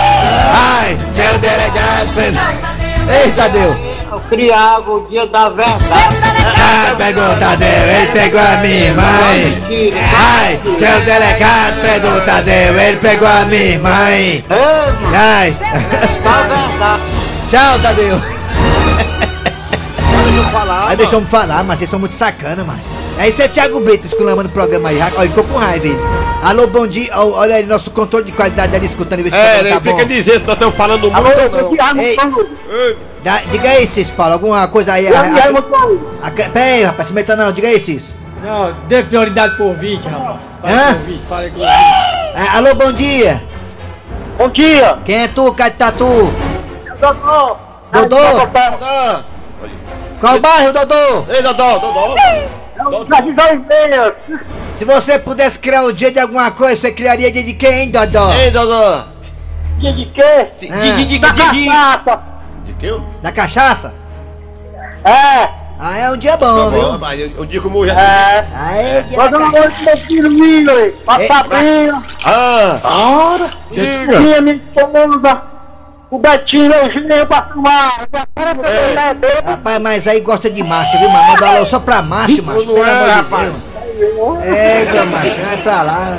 Ai, 0.53 0.97
seu 1.15 1.39
delegado, 1.39 2.13
prendeu. 2.13 2.43
Ei, 3.23 3.31
Tadeu. 3.31 3.96
Eu 4.27 4.37
criava 4.37 4.91
o 4.91 5.07
dia 5.07 5.25
da 5.25 5.47
verdade. 5.47 5.77
Pegou 6.97 7.23
o 7.23 7.35
Tadeu, 7.39 7.67
ele 7.67 8.11
pegou 8.11 8.41
a 8.41 8.57
minha 8.57 8.93
mãe. 8.93 9.93
Ai, 10.15 10.59
seu 10.63 10.99
delegado 11.01 11.81
pegou 11.81 12.11
o 12.11 12.21
Tadeu, 12.21 12.79
ele 12.79 12.97
pegou 12.97 13.27
a 13.27 13.45
minha 13.45 13.79
mãe. 13.79 14.43
Ai, 15.13 15.55
da 16.23 16.41
verdade. 16.41 17.03
tchau, 17.49 17.79
Tadeu. 17.79 18.21
Deixa 20.25 20.39
eu 20.39 20.43
falar. 20.45 20.89
Aí 20.89 20.97
deixou 20.97 21.21
me 21.21 21.27
falar, 21.27 21.63
mas 21.63 21.79
vocês 21.79 21.89
são 21.89 21.99
muito 21.99 22.15
sacana, 22.15 22.63
mano. 22.63 22.96
Esse 23.25 23.41
é 23.41 23.47
Thiago 23.47 23.79
Brito 23.81 24.05
esculambando 24.07 24.47
o 24.49 24.51
programa 24.51 24.89
aí. 24.89 24.99
Olha, 25.17 25.27
ficou 25.29 25.43
com 25.43 25.57
raiva 25.57 25.85
ele. 25.87 25.97
Alô, 26.43 26.67
bom 26.67 26.85
dia. 26.87 27.09
Olha 27.17 27.55
aí, 27.55 27.65
nosso 27.65 27.89
controle 27.91 28.25
de 28.25 28.31
qualidade 28.31 28.75
ali 28.75 28.85
escutando. 28.85 29.23
vê 29.23 29.31
se 29.31 29.35
É, 29.35 29.39
programa 29.55 29.67
ele 29.67 29.75
tá 29.75 29.81
fica 29.81 30.03
bom. 30.03 30.05
dizendo 30.07 30.39
que 30.41 30.45
nós 30.45 30.53
estamos 30.53 30.75
falando 30.75 31.11
muito 31.11 31.17
ou 31.17 31.73
não. 31.73 32.01
Ei, 32.01 32.97
dá- 33.23 33.41
diga 33.51 33.69
aí, 33.69 33.87
Cis 33.87 34.09
Paulo, 34.11 34.33
alguma 34.33 34.67
coisa 34.67 34.93
aí. 34.93 35.07
a- 35.07 35.21
a- 35.21 36.27
a- 36.27 36.31
Pera 36.31 36.61
aí, 36.75 36.83
rapaz, 36.83 37.07
se 37.07 37.13
meta 37.13 37.35
não, 37.35 37.51
diga 37.51 37.67
aí, 37.67 37.79
Cis. 37.79 38.13
Não, 38.43 38.73
dê 38.87 39.01
prioridade 39.03 39.55
pro 39.55 39.65
ouvinte, 39.65 40.07
rapaz. 40.07 40.37
Fala 40.61 40.73
Hã? 40.73 40.93
com 40.93 40.93
o 40.93 41.01
ouvinte, 41.01 41.21
fala 41.27 41.49
com 41.49 41.59
o 41.59 41.61
ouvinte. 41.63 42.35
É, 42.35 42.57
alô, 42.57 42.75
bom 42.75 42.91
dia. 42.93 43.41
Bom 44.37 44.49
dia! 44.49 44.97
Quem 45.03 45.23
é 45.23 45.27
tu, 45.27 45.51
Catatu? 45.53 46.31
Dodô! 47.01 47.55
Dodô? 47.91 48.17
Ah, 48.81 49.21
Qual 50.19 50.39
bairro, 50.39 50.71
Dodô? 50.71 51.25
Ei, 51.29 51.41
Dodô, 51.41 51.79
Dodô. 51.79 52.15
Jardim 52.91 53.33
das 53.35 53.53
Ideias! 53.53 54.13
Se 54.73 54.85
você 54.85 55.19
pudesse 55.19 55.59
criar 55.59 55.83
o 55.83 55.93
dia 55.93 56.11
de 56.11 56.19
alguma 56.19 56.51
coisa, 56.51 56.75
você 56.75 56.91
criaria 56.91 57.31
dia 57.31 57.43
de 57.43 57.53
quem, 57.53 57.83
hein, 57.83 57.91
Dodô? 57.91 58.31
Ei, 58.33 58.51
Dodô. 58.51 59.03
Dia 59.79 59.93
de 59.93 60.05
quê? 60.05 60.49
De, 60.59 60.71
Ah. 60.71 60.77
de, 60.77 61.05
de, 61.05 61.19
Da 61.19 61.29
de, 61.31 61.49
de, 61.51 61.65
cachaça! 61.65 62.19
de 62.65 62.73
que 62.73 62.85
eu? 62.87 63.03
Da 63.21 63.31
cachaça? 63.31 63.93
É! 65.03 65.49
Ah, 65.79 65.95
é 65.99 66.09
um 66.11 66.17
dia 66.17 66.35
bom, 66.37 66.71
viu? 66.71 66.91
Rapaz, 66.91 67.19
eu, 67.19 67.29
eu 67.37 67.45
digo 67.45 67.63
como 67.69 67.85
já. 67.85 67.93
É! 67.93 68.47
Aí, 68.51 69.03
dia 69.03 69.29
da 69.29 69.37
uma 69.37 69.51
cachaça. 69.51 69.59
noite 69.69 69.83
meu 69.83 69.97
filho 69.97 70.31
Miller! 70.31 70.95
Pra 71.05 71.21
Ei, 71.21 71.27
Fabinho! 71.27 71.95
Ah, 72.25 72.79
Diga! 73.71 74.41
minha 74.41 74.55
esposa! 74.55 75.56
O 76.09 76.17
Betinho, 76.19 76.71
o 76.71 76.91
Juninho 76.91 77.27
pra 77.27 77.43
filmar! 77.51 78.07
É. 78.63 79.49
Rapaz, 79.49 79.79
mas 79.81 80.07
aí 80.07 80.21
gosta 80.21 80.49
de 80.49 80.63
macho, 80.63 80.97
viu, 80.99 81.09
mano? 81.09 81.27
Manda 81.27 81.45
um 81.45 81.55
alô 81.57 81.65
só 81.65 81.79
pra 81.79 82.01
macho, 82.01 82.43
macho. 82.43 82.65
não 82.65 82.75
Pelo 82.75 82.85
é, 82.85 82.91
amor 82.91 83.05
de 83.05 83.11
rapaz. 83.11 83.53
Deus. 83.97 84.43
É, 84.43 84.85
meu 84.91 85.05
macho, 85.07 85.35
vai 85.41 85.57
pra 85.57 85.81
lá. 85.81 86.17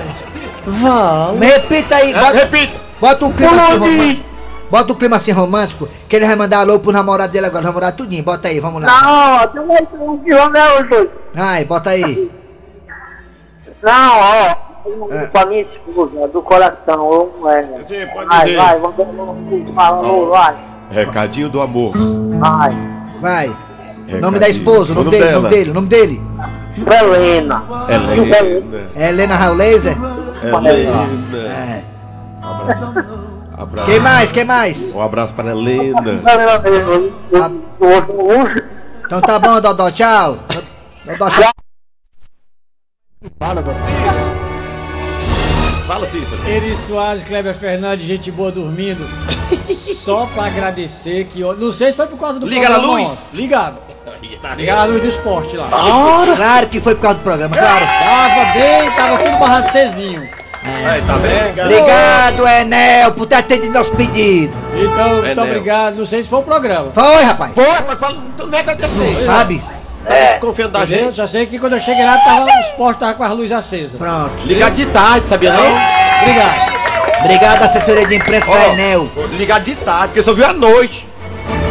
Me 1.38 1.46
repita 1.46 1.96
aí, 1.96 2.12
É, 2.12 2.20
bota, 2.20 2.36
repita. 2.36 2.80
bota 3.00 3.24
um 3.24 3.32
clima 3.32 3.52
assim 3.62 3.76
romântico. 3.78 4.28
Bota 4.70 4.92
um 4.92 4.96
clima 4.96 5.16
assim 5.16 5.30
romântico, 5.32 5.88
que 6.06 6.16
ele 6.16 6.26
vai 6.26 6.36
mandar 6.36 6.58
alô 6.58 6.78
pro 6.80 6.92
namorado 6.92 7.32
dele 7.32 7.46
agora, 7.46 7.64
namorado 7.64 7.96
tudinho. 7.96 8.22
Bota 8.22 8.48
aí, 8.48 8.60
vamos 8.60 8.82
lá. 8.82 8.88
Não, 9.02 9.48
tem 9.48 9.62
um 9.62 10.18
que 10.18 10.34
vamos 10.34 10.58
é 10.60 10.78
hoje! 10.78 11.10
Ai, 11.34 11.64
bota 11.64 11.88
aí. 11.90 12.30
Não, 13.82 14.18
ó! 14.20 14.67
É. 15.10 15.26
Com 15.26 15.38
a 15.38 15.46
minha 15.46 15.62
esposa, 15.62 16.28
do 16.28 16.42
coração, 16.42 17.12
eu, 17.12 17.48
é. 17.48 17.62
Sim, 17.86 18.06
pode 18.12 18.28
Vai, 18.28 18.44
dizer. 18.46 18.56
vai, 18.56 18.78
vamos 18.78 18.96
vamos 18.96 19.70
falando, 19.74 20.28
vai. 20.30 20.56
Recadinho 20.90 21.48
do 21.48 21.60
amor. 21.60 21.92
Vai. 22.38 22.70
Vai. 23.20 23.46
Recadinho. 23.48 24.20
Nome 24.20 24.38
da 24.38 24.48
esposa, 24.48 24.92
o 24.92 24.94
nome 24.94 25.10
dele, 25.10 25.26
o 25.26 25.32
nome 25.32 25.48
dele, 25.48 25.70
o 25.70 25.74
nome 25.74 25.88
dele. 25.88 26.20
Helena. 26.78 27.64
Helena. 27.88 28.90
É 28.94 29.08
Helena 29.08 29.34
Rauleza? 29.36 29.90
Helena. 30.42 31.08
É. 31.36 31.82
Abraço. 32.42 32.84
Abraço. 33.56 33.90
Quem 33.90 34.00
mais? 34.00 34.32
Quem 34.32 34.44
mais? 34.44 34.94
Um 34.94 35.02
abraço 35.02 35.34
para 35.34 35.50
Helena. 35.50 36.22
Então 39.04 39.20
tá 39.20 39.38
bom, 39.38 39.60
Dodó, 39.60 39.90
tchau. 39.90 40.38
Dodó, 41.04 41.28
tchau. 41.30 41.52
Fala, 43.38 43.62
Dodó. 43.62 44.47
Fala, 45.88 46.06
Cícero. 46.06 46.46
Eri 46.46 46.76
Soares, 46.76 47.22
Kleber 47.24 47.54
Fernandes, 47.54 48.06
gente 48.06 48.30
boa 48.30 48.52
dormindo. 48.52 49.08
Só 49.74 50.26
pra 50.26 50.44
agradecer 50.44 51.24
que. 51.32 51.40
eu- 51.40 51.56
Não 51.56 51.72
sei 51.72 51.90
se 51.92 51.96
foi 51.96 52.06
por 52.06 52.18
causa 52.18 52.38
do 52.38 52.46
Liga 52.46 52.68
na 52.68 52.74
programa 52.78 52.98
luz. 52.98 53.08
ontem. 53.10 53.22
Ligado. 53.32 53.78
Tá 54.42 54.54
Ligaram 54.54 54.82
a 54.82 54.84
luz 54.84 55.00
do 55.02 55.08
esporte 55.08 55.56
lá. 55.56 55.66
Claro 55.68 56.68
que 56.68 56.78
foi 56.80 56.94
por 56.94 57.00
causa 57.00 57.18
do 57.18 57.22
programa, 57.24 57.54
claro. 57.54 57.86
Tava 57.86 58.52
bem, 58.52 58.90
tava 58.90 59.18
tudo 59.18 59.38
barracezinho. 59.38 60.28
Aí, 60.64 61.00
tá 61.02 61.16
vendo? 61.16 61.62
Obrigado, 61.64 62.46
Enel, 62.46 63.12
por 63.14 63.26
ter 63.26 63.36
atendido 63.36 63.72
nosso 63.72 63.90
pedido. 63.92 64.52
Então, 64.74 65.08
muito 65.14 65.26
Enel. 65.26 65.44
obrigado. 65.44 65.96
Não 65.96 66.04
sei 66.06 66.22
se 66.22 66.28
foi 66.28 66.40
o 66.40 66.42
programa. 66.42 66.90
Foi, 66.92 67.22
rapaz. 67.22 67.52
Porra, 67.52 67.84
mas 67.88 67.98
fala, 67.98 68.18
tu 68.36 68.46
não 68.46 68.58
é 68.58 68.62
que 68.62 68.86
Não 68.86 69.14
sabe? 69.24 69.62
Tá 70.08 70.14
desconfiando 70.32 70.72
da 70.72 70.80
Entendeu? 70.84 71.04
gente. 71.06 71.16
Só 71.16 71.26
sei 71.26 71.46
que 71.46 71.58
quando 71.58 71.74
eu 71.74 71.80
cheguei 71.80 72.04
lá, 72.04 72.16
tava, 72.18 72.46
o 72.46 72.60
esporte 72.60 72.98
tava 72.98 73.14
com 73.14 73.22
as 73.24 73.30
luzes 73.32 73.52
acesas. 73.52 73.98
Pronto. 73.98 74.32
Ligado 74.44 74.74
de 74.74 74.86
tarde, 74.86 75.28
sabia 75.28 75.52
não? 75.52 75.60
Obrigado. 76.22 76.78
Obrigado, 77.20 77.62
assessoria 77.64 78.06
de 78.06 78.14
imprensa 78.16 78.50
da 78.50 78.56
Ó, 78.56 78.72
Enel. 78.72 79.10
Ligado 79.32 79.64
de 79.64 79.74
tarde, 79.76 80.08
porque 80.08 80.22
só 80.22 80.32
viu 80.32 80.46
à 80.46 80.52
noite. 80.52 81.06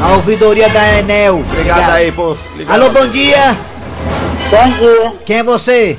A 0.01 0.13
ouvidoria 0.13 0.69
da 0.69 0.99
Enel. 0.99 1.39
Obrigado 1.39 1.89
aí, 1.91 2.11
pô. 2.11 2.35
Ligado. 2.55 2.75
Alô, 2.83 2.89
bom 2.91 3.07
dia. 3.07 3.57
Bom 4.51 4.69
dia. 4.77 5.13
Quem 5.25 5.37
é 5.39 5.43
você? 5.43 5.97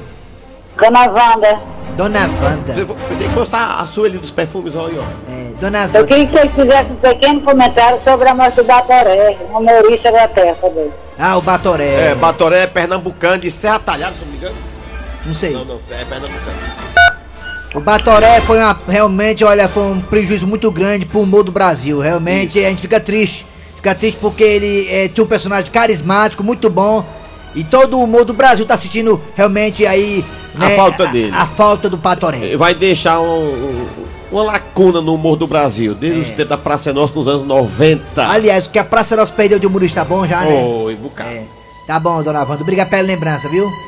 Dona 1.97 2.21
Wanda. 2.41 2.63
Pensei 2.67 2.85
que- 2.85 2.95
Pensei 3.09 3.27
que 3.27 3.35
fosse 3.35 3.57
a, 3.57 3.81
a 3.81 3.87
sua 3.87 4.07
ali 4.07 4.19
dos 4.19 4.31
perfumes, 4.31 4.77
olha, 4.77 5.01
ó. 5.01 5.33
É, 5.33 5.53
Dona 5.61 5.79
Eu 5.93 6.03
Wanda. 6.03 6.07
queria 6.07 6.27
que 6.27 6.33
vocês 6.33 6.53
fizessem 6.55 6.93
um 6.93 6.97
pequeno 6.97 7.41
comentário 7.41 8.01
sobre 8.05 8.29
a 8.29 8.35
morte 8.35 8.63
da 8.63 8.81
Toré, 8.83 9.37
humorista 9.53 10.13
da 10.13 10.29
terra 10.29 10.55
também. 10.61 10.91
Ah, 11.19 11.37
o 11.37 11.43
Batoré. 11.43 12.11
É, 12.11 12.15
Batoré, 12.15 12.67
pernambucano, 12.67 13.39
de 13.41 13.51
Serra 13.51 13.79
Talhada, 13.81 14.15
se 14.15 14.21
não 14.25 14.29
me 14.31 14.37
engano. 14.37 14.55
Não 15.27 15.35
sei. 15.35 15.53
Não, 15.53 15.65
não, 15.65 15.81
é 15.91 16.05
pernambucano. 16.05 16.57
O 17.75 17.81
Batoré 17.81 18.41
foi 18.43 18.59
uma, 18.59 18.79
realmente, 18.89 19.45
olha, 19.45 19.69
foi 19.69 19.83
um 19.83 20.01
prejuízo 20.01 20.47
muito 20.47 20.71
grande 20.71 21.05
pro 21.05 21.21
humor 21.21 21.43
do 21.45 21.53
Brasil. 21.53 21.99
Realmente, 22.01 22.59
a 22.65 22.69
gente 22.71 22.81
fica 22.83 22.99
triste. 23.01 23.45
Fica 23.77 23.95
triste 23.95 24.19
porque 24.21 24.43
ele 24.43 24.89
eh, 24.91 25.09
tinha 25.09 25.23
um 25.23 25.29
personagem 25.29 25.71
carismático, 25.71 26.43
muito 26.43 26.71
bom. 26.71 27.05
E 27.55 27.63
todo 27.65 27.99
o 27.99 28.05
humor 28.05 28.25
do 28.25 28.33
Brasil 28.33 28.65
tá 28.65 28.75
assistindo 28.75 29.21
realmente 29.37 29.87
aí. 29.87 30.25
A 30.59 30.71
falta 30.71 31.07
dele. 31.09 31.33
A, 31.35 31.47
falta 31.47 31.89
do 31.91 31.97
Batoré. 31.97 32.57
Vai 32.57 32.75
deixar 32.75 33.21
um- 33.21 33.27
um- 33.27 33.89
uma 34.31 34.43
lacuna 34.43 35.01
no 35.01 35.15
humor 35.15 35.37
do 35.37 35.47
Brasil, 35.47 35.95
desde 35.95 36.21
os 36.21 36.31
tempos 36.31 36.49
da 36.49 36.59
Praça 36.59 36.91
é 36.91 36.93
Nossa 36.93 37.15
nos 37.15 37.29
anos 37.29 37.45
90. 37.45 38.27
Aliás, 38.27 38.67
o 38.67 38.71
que 38.71 38.79
a 38.79 38.85
Praça 38.85 39.17
Nossa 39.17 39.33
perdeu 39.33 39.59
de 39.59 39.67
humorista 39.67 40.05
bom 40.05 40.27
já, 40.27 40.41
né? 40.41 40.65
Oi, 40.65 40.95
bocado. 40.97 41.31
É. 41.31 41.43
Tá 41.87 41.99
bom, 41.99 42.23
dona 42.23 42.41
Wanda. 42.41 42.63
Obrigado 42.63 42.91
pela 42.91 43.03
lembrança, 43.03 43.49
viu? 43.49 43.67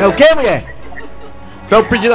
É 0.00 0.06
o 0.06 0.12
que, 0.12 0.34
mulher? 0.34 0.76
Estão 1.64 1.82
pedindo 1.84 2.14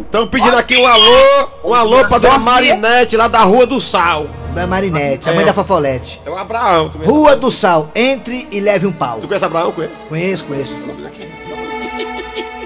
Estão 0.00 0.26
pedindo 0.28 0.56
aqui 0.56 0.76
um 0.76 0.86
alô, 0.86 1.48
um 1.64 1.74
alô 1.74 2.04
pra 2.06 2.18
dona 2.18 2.38
Marinete 2.38 3.16
lá 3.16 3.28
da 3.28 3.40
Rua 3.40 3.66
do 3.66 3.80
Sal. 3.80 4.26
Da 4.58 4.66
Marinete, 4.66 5.28
a 5.28 5.32
É. 5.32 5.36
mãe 5.36 5.44
da 5.44 5.52
Fofolete. 5.52 6.20
É 6.26 6.30
o 6.30 6.36
Abraão. 6.36 6.88
Tu 6.88 6.98
conhece, 6.98 7.12
Rua 7.12 7.36
do 7.36 7.48
Sal, 7.48 7.92
entre 7.94 8.48
e 8.50 8.58
leve 8.58 8.88
um 8.88 8.92
pau. 8.92 9.20
tu 9.20 9.28
conhece 9.28 9.44
Abraão? 9.44 9.70
Conhece? 9.70 9.94
Conheço, 10.08 10.44
conheço. 10.46 10.74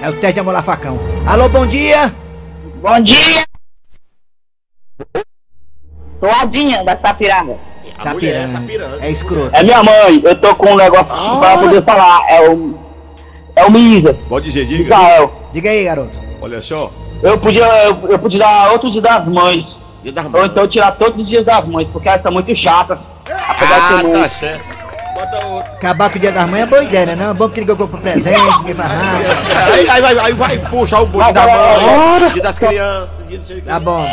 É 0.01 0.09
o 0.09 0.13
teste 0.13 0.33
de 0.33 0.39
amolar 0.39 0.63
facão. 0.63 0.97
Alô, 1.27 1.47
bom 1.49 1.67
dia. 1.67 2.11
Bom 2.81 2.99
dia! 2.99 3.43
Sou 6.19 6.31
a 6.31 6.45
Dinha 6.45 6.83
da 6.83 6.97
Sapiranga. 6.99 7.57
A 8.03 8.13
mulher, 8.15 8.49
Sapiranga. 8.49 8.97
É 9.05 9.11
escroto. 9.11 9.51
É 9.55 9.61
minha 9.61 9.83
mãe, 9.83 10.19
eu 10.25 10.41
tô 10.41 10.55
com 10.55 10.71
um 10.71 10.75
negócio 10.75 11.05
pra 11.05 11.59
poder 11.59 11.83
falar. 11.83 12.21
É 12.27 12.49
o. 12.49 12.73
É 13.55 13.65
o 13.65 13.71
Misa, 13.71 14.15
Pode 14.27 14.45
dizer, 14.45 14.65
diga. 14.65 14.81
Israel. 14.83 15.31
Diga 15.53 15.69
aí, 15.69 15.83
garoto. 15.83 16.17
Olha 16.41 16.59
só. 16.59 16.91
Eu 17.21 17.39
podia, 17.39 17.67
eu, 17.85 18.09
eu 18.09 18.17
podia 18.17 18.39
dar 18.39 18.71
outro 18.71 18.91
dia 18.91 18.99
das 19.01 19.27
mães. 19.27 19.82
Dia 20.03 20.11
das 20.11 20.25
Ou 20.25 20.31
mães. 20.31 20.51
então 20.51 20.67
tirar 20.67 20.91
todos 20.93 21.21
os 21.21 21.27
dias 21.27 21.45
das 21.45 21.65
mães, 21.67 21.87
porque 21.91 22.07
elas 22.09 22.21
são 22.21 22.31
muito 22.31 22.55
chatas. 22.57 22.97
Apesar 23.47 23.75
de 23.75 23.81
Ah, 23.81 23.87
ser 23.97 24.01
tá 24.01 24.03
muito. 24.03 24.29
certo. 24.33 24.83
Bota 25.15 25.45
outro. 25.45 25.71
Acabar 25.73 26.09
com 26.09 26.17
o 26.17 26.19
dia 26.21 26.31
das 26.31 26.49
mães 26.49 26.63
é 26.63 26.65
boa 26.65 26.83
ideia, 26.83 27.05
né? 27.05 27.15
Não, 27.15 27.31
é 27.31 27.33
bom 27.33 27.49
que 27.49 27.59
ninguém 27.61 27.75
compra 27.75 28.01
presente, 28.01 28.37
ninguém 28.57 28.75
faz 28.75 28.89
nada. 28.89 29.17
Aí, 29.73 29.89
aí, 29.89 30.01
vai, 30.01 30.19
aí 30.19 30.33
vai 30.33 30.57
puxar 30.57 31.01
o 31.01 31.05
bonde 31.05 31.31
da 31.31 31.45
mãe, 31.45 32.31
dia 32.33 32.41
das 32.43 32.59
crianças, 32.59 33.25
dia 33.27 33.37
não 33.37 33.45
sei 33.45 33.57
o 33.57 33.61
quê. 33.61 33.69
Tá 33.69 33.79
bom. 33.79 34.05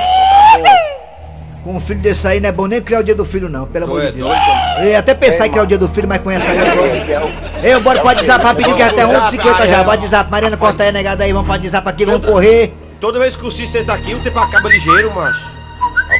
Com 1.64 1.76
um 1.76 1.80
filho 1.80 2.00
desse 2.00 2.26
aí 2.26 2.40
não 2.40 2.48
é 2.48 2.52
bom 2.52 2.66
nem 2.66 2.80
criar 2.80 3.00
o 3.00 3.04
dia 3.04 3.14
do 3.14 3.24
filho, 3.24 3.46
não, 3.48 3.66
pelo 3.66 3.84
amor 3.84 4.02
é 4.02 4.06
de 4.06 4.12
Deus. 4.18 4.28
doido, 4.28 4.42
Eu 4.78 4.88
ia 4.88 4.98
até 4.98 5.12
pensar 5.14 5.46
em 5.46 5.50
criar 5.50 5.64
o 5.64 5.66
dia 5.66 5.76
do 5.76 5.88
filho, 5.88 6.08
mas 6.08 6.18
com 6.22 6.30
essa 6.30 6.50
aí 6.50 6.58
agora. 6.58 7.28
Eu, 7.62 7.80
bora 7.82 7.98
pro 7.98 8.08
WhatsApp 8.08 8.42
rapidinho, 8.44 8.76
que 8.76 8.82
é 8.82 8.86
até 8.86 9.04
11h50 9.04 9.66
já. 9.68 9.82
WhatsApp, 9.82 10.30
Mariana, 10.30 10.56
corta 10.56 10.84
aí, 10.84 10.92
negada 10.92 11.22
aí, 11.24 11.32
vamos 11.32 11.46
pro 11.46 11.54
WhatsApp 11.58 11.86
aqui, 11.88 12.06
vamos 12.06 12.24
correr. 12.26 12.72
Toda 12.98 13.18
vez 13.18 13.36
que 13.36 13.44
o 13.46 13.50
Cícero 13.50 13.84
tá 13.84 13.94
aqui, 13.94 14.14
o 14.14 14.20
tempo 14.20 14.38
acaba 14.38 14.68
ligeiro, 14.70 15.14
macho. 15.14 15.49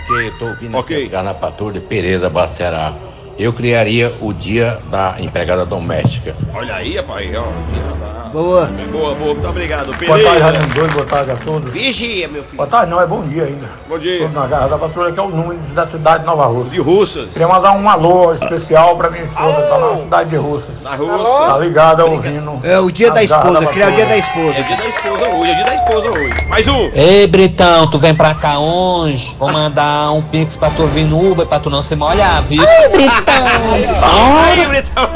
Ok, 0.04 0.30
tô 0.38 0.46
ouvindo 0.46 0.76
Ok. 0.78 0.96
aqui 0.96 1.04
as 1.06 1.10
Garnapatur 1.12 1.72
de 1.72 1.80
Pereza, 1.80 2.30
Baceará. 2.30 2.92
Eu 3.38 3.52
criaria 3.52 4.12
o 4.20 4.32
dia 4.32 4.78
da 4.90 5.14
empregada 5.18 5.64
doméstica. 5.64 6.34
Olha 6.54 6.74
aí, 6.74 6.96
rapaz, 6.96 7.28
ó. 7.36 7.90
Boa. 8.30 8.66
Boa, 8.92 9.12
boa, 9.14 9.34
muito 9.34 9.48
obrigado. 9.48 9.92
Boa 10.06 10.22
tarde, 10.22 10.58
Doido, 10.72 10.92
boa 10.94 11.06
tarde 11.06 11.30
a 11.32 11.34
todos. 11.34 11.72
Vigia, 11.72 12.28
meu 12.28 12.44
filho. 12.44 12.56
Boa 12.58 12.68
tarde, 12.68 12.88
não, 12.88 13.00
é 13.00 13.06
bom 13.06 13.22
dia 13.24 13.42
ainda. 13.44 13.66
Bom 13.88 13.98
dia. 13.98 14.24
Estou 14.24 14.40
na 14.42 14.46
Garra 14.46 14.68
da 14.68 14.78
Patrulha, 14.78 15.10
que 15.10 15.18
é 15.18 15.22
o 15.22 15.28
número 15.28 15.58
da 15.74 15.84
cidade 15.84 16.20
de 16.20 16.26
Nova 16.26 16.46
Rússia. 16.46 16.70
De 16.70 16.80
Russas. 16.80 17.32
Queria 17.32 17.48
mandar 17.48 17.72
um 17.72 17.88
alô 17.90 18.32
especial 18.34 18.96
pra 18.96 19.10
minha 19.10 19.24
esposa, 19.24 19.54
que 19.62 19.68
tá 19.68 19.78
na 19.78 19.96
cidade 19.96 20.30
de 20.30 20.36
Russas. 20.36 20.82
Na 20.84 20.94
Rússia. 20.94 21.46
Tá 21.48 21.58
ligada 21.58 22.04
ouvindo. 22.06 22.60
É 22.62 22.78
o 22.78 22.88
dia 22.88 23.10
da 23.10 23.24
esposa, 23.24 23.66
criar 23.66 23.88
o 23.88 23.92
dia 23.96 24.06
da 24.06 24.14
É 24.14 24.18
esposa. 24.18 24.52
dia 24.62 24.76
da 24.76 24.86
esposa 24.86 25.28
hoje, 25.34 25.50
é 25.50 25.54
dia 25.54 25.64
da 25.64 25.74
esposa 25.74 26.08
hoje. 26.20 26.48
Mais 26.48 26.68
um. 26.68 26.90
Ei, 26.94 27.26
Britão, 27.26 27.90
tu 27.90 27.98
vem 27.98 28.14
pra 28.14 28.32
cá 28.32 28.60
hoje? 28.60 29.34
Vou 29.40 29.50
mandar 29.50 30.12
um 30.12 30.22
pix 30.22 30.56
pra 30.56 30.70
tu 30.70 30.86
vir 30.86 31.04
no 31.04 31.32
Uber 31.32 31.46
pra 31.46 31.58
tu 31.58 31.68
não 31.68 31.82
se 31.82 31.96
molhar, 31.96 32.40
viu? 32.42 32.62
Ai, 32.64 32.88
Britão, 32.90 33.19
Britão. 34.68 35.11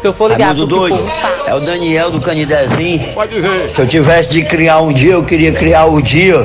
Se 0.00 0.06
eu 0.06 0.12
for 0.14 0.30
ligar 0.30 0.54
pro 0.54 0.64
doido, 0.66 0.96
Pipoco, 0.96 1.50
é 1.50 1.54
o 1.54 1.60
Daniel 1.60 2.10
do 2.10 2.20
Canidezinho. 2.20 3.12
Pode 3.12 3.34
dizer. 3.34 3.68
Se 3.68 3.82
eu 3.82 3.86
tivesse 3.86 4.32
de 4.32 4.44
criar 4.44 4.80
um 4.80 4.92
dia, 4.92 5.12
eu 5.12 5.24
queria 5.24 5.52
criar 5.52 5.84
o 5.84 6.00
dia. 6.00 6.42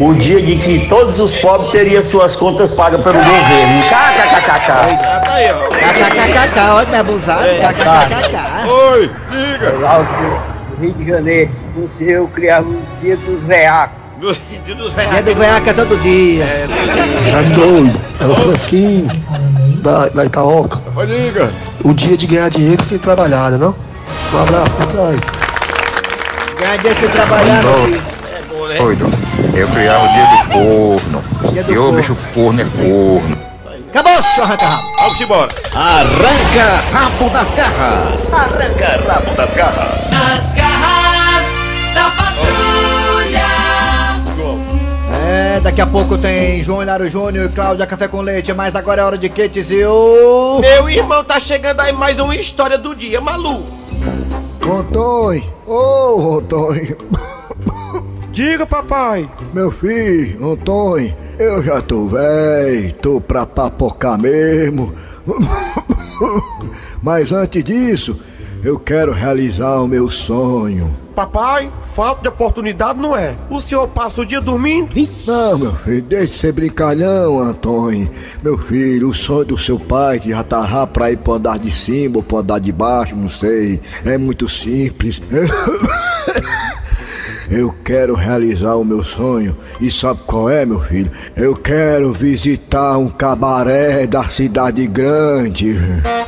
O 0.00 0.14
dia 0.14 0.40
de 0.40 0.56
que 0.56 0.88
todos 0.88 1.18
os 1.18 1.32
pobres 1.40 1.70
teriam 1.70 2.02
suas 2.02 2.34
contas 2.34 2.72
pagas 2.72 3.02
pelo 3.02 3.16
governo. 3.16 3.82
KKKKK. 3.82 4.98
Tá 4.98 5.32
aí, 5.32 5.48
ó. 5.52 5.68
KKKK, 5.68 6.60
olha 6.72 6.88
me 6.88 6.96
abusado. 6.96 7.44
KKKK. 7.44 8.68
Oi, 8.68 9.10
diga. 9.30 9.78
Lá 9.78 10.48
Rio 10.80 10.94
de 10.94 11.06
Janeiro, 11.06 11.50
se 11.52 11.80
fosse 11.80 12.10
eu, 12.10 12.26
criava 12.28 12.68
o 12.68 12.82
dia 13.00 13.16
dos 13.16 13.42
veacos. 13.44 14.01
Do, 14.22 14.32
do, 14.32 14.74
dos 14.76 14.94
Dia 14.94 15.22
do 15.24 15.34
veaca 15.34 15.70
é 15.70 15.72
todo 15.72 16.00
dia. 16.00 16.46
Tá 17.28 17.42
doido? 17.42 18.00
É 18.20 18.24
o 18.24 18.32
fresquinho 18.36 19.08
da, 19.82 20.10
da 20.10 20.24
Itaoca. 20.24 20.80
Diga. 21.08 21.50
O 21.82 21.92
dia 21.92 22.16
de 22.16 22.28
ganhar 22.28 22.48
dinheiro 22.48 22.80
sem 22.84 22.98
trabalhar, 22.98 23.50
né 23.50 23.58
não? 23.58 23.74
Um 24.32 24.42
abraço 24.44 24.72
por 24.74 24.86
trás. 24.86 25.20
Ganhar 26.56 26.78
dia 26.78 26.94
sem 26.94 27.08
trabalhar, 27.08 27.64
meu 27.64 27.84
filho. 27.84 28.02
Doido. 28.78 29.12
Eu 29.56 29.66
criava 29.66 30.04
o 30.04 30.12
dia 30.12 30.24
do 30.24 30.52
corno. 30.52 31.24
Dia 31.52 31.64
do 31.64 31.72
e 31.72 31.78
o 31.78 31.92
bicho 31.92 32.16
corno 32.32 32.60
é 32.60 32.64
corno. 32.64 33.38
Acabou, 33.88 34.22
seu 34.22 34.44
arranca-rabo. 34.44 34.82
Vamos 35.00 35.20
embora. 35.20 35.48
Arranca 35.74 36.82
rabo 36.92 37.28
das 37.30 37.54
garras. 37.54 38.32
Arranca 38.32 39.00
rabo 39.04 39.34
das 39.34 39.52
garras. 39.52 40.12
As 40.12 40.52
garras 40.52 40.71
daqui 45.62 45.80
a 45.80 45.86
pouco 45.86 46.18
tem 46.18 46.62
João 46.62 46.82
Hilário 46.82 47.08
Júnior 47.08 47.46
e 47.46 47.48
Cláudia 47.48 47.86
Café 47.86 48.08
com 48.08 48.20
Leite, 48.20 48.52
mas 48.52 48.74
agora 48.74 49.02
é 49.02 49.04
hora 49.04 49.18
de 49.18 49.28
Ketes 49.28 49.70
e 49.70 49.84
o... 49.84 50.58
Meu 50.60 50.90
irmão, 50.90 51.22
tá 51.22 51.38
chegando 51.38 51.80
aí 51.80 51.92
mais 51.92 52.18
uma 52.18 52.34
história 52.34 52.76
do 52.76 52.96
dia, 52.96 53.20
maluco. 53.20 53.70
Antônio, 54.60 55.44
ô 55.66 56.38
Antônio. 56.38 56.98
Diga, 58.32 58.66
papai. 58.66 59.30
Meu 59.52 59.70
filho, 59.70 60.52
Antônio, 60.52 61.14
eu 61.38 61.62
já 61.62 61.80
tô 61.80 62.06
velho, 62.08 62.92
tô 62.94 63.20
pra 63.20 63.46
papocar 63.46 64.18
mesmo. 64.18 64.92
Mas 67.00 67.30
antes 67.30 67.62
disso, 67.62 68.18
eu 68.64 68.80
quero 68.80 69.12
realizar 69.12 69.80
o 69.80 69.86
meu 69.86 70.10
sonho. 70.10 71.01
Papai, 71.12 71.70
falta 71.94 72.22
de 72.22 72.28
oportunidade 72.28 72.98
não 72.98 73.16
é. 73.16 73.36
O 73.50 73.60
senhor 73.60 73.86
passa 73.88 74.22
o 74.22 74.26
dia 74.26 74.40
dormindo? 74.40 74.90
Não, 75.26 75.58
meu 75.58 75.72
filho, 75.76 76.02
deixe 76.02 76.32
de 76.32 76.38
ser 76.38 76.52
brincalhão, 76.52 77.38
Antônio. 77.38 78.10
Meu 78.42 78.56
filho, 78.56 79.08
o 79.08 79.14
sonho 79.14 79.44
do 79.44 79.58
seu 79.58 79.78
pai, 79.78 80.18
que 80.18 80.30
já 80.30 80.42
tá 80.42 80.60
lá 80.60 80.86
pra 80.86 81.10
ir 81.10 81.18
pro 81.18 81.34
andar 81.34 81.58
de 81.58 81.70
cima 81.70 82.16
ou 82.16 82.22
pro 82.22 82.38
andar 82.38 82.58
de 82.58 82.72
baixo, 82.72 83.14
não 83.14 83.28
sei. 83.28 83.80
É 84.04 84.16
muito 84.16 84.48
simples. 84.48 85.20
Eu 87.50 87.74
quero 87.84 88.14
realizar 88.14 88.76
o 88.76 88.84
meu 88.84 89.04
sonho. 89.04 89.54
E 89.78 89.90
sabe 89.90 90.20
qual 90.26 90.48
é, 90.48 90.64
meu 90.64 90.80
filho? 90.80 91.10
Eu 91.36 91.54
quero 91.54 92.10
visitar 92.10 92.96
um 92.96 93.08
cabaré 93.08 94.06
da 94.06 94.24
cidade 94.26 94.86
grande. 94.86 95.76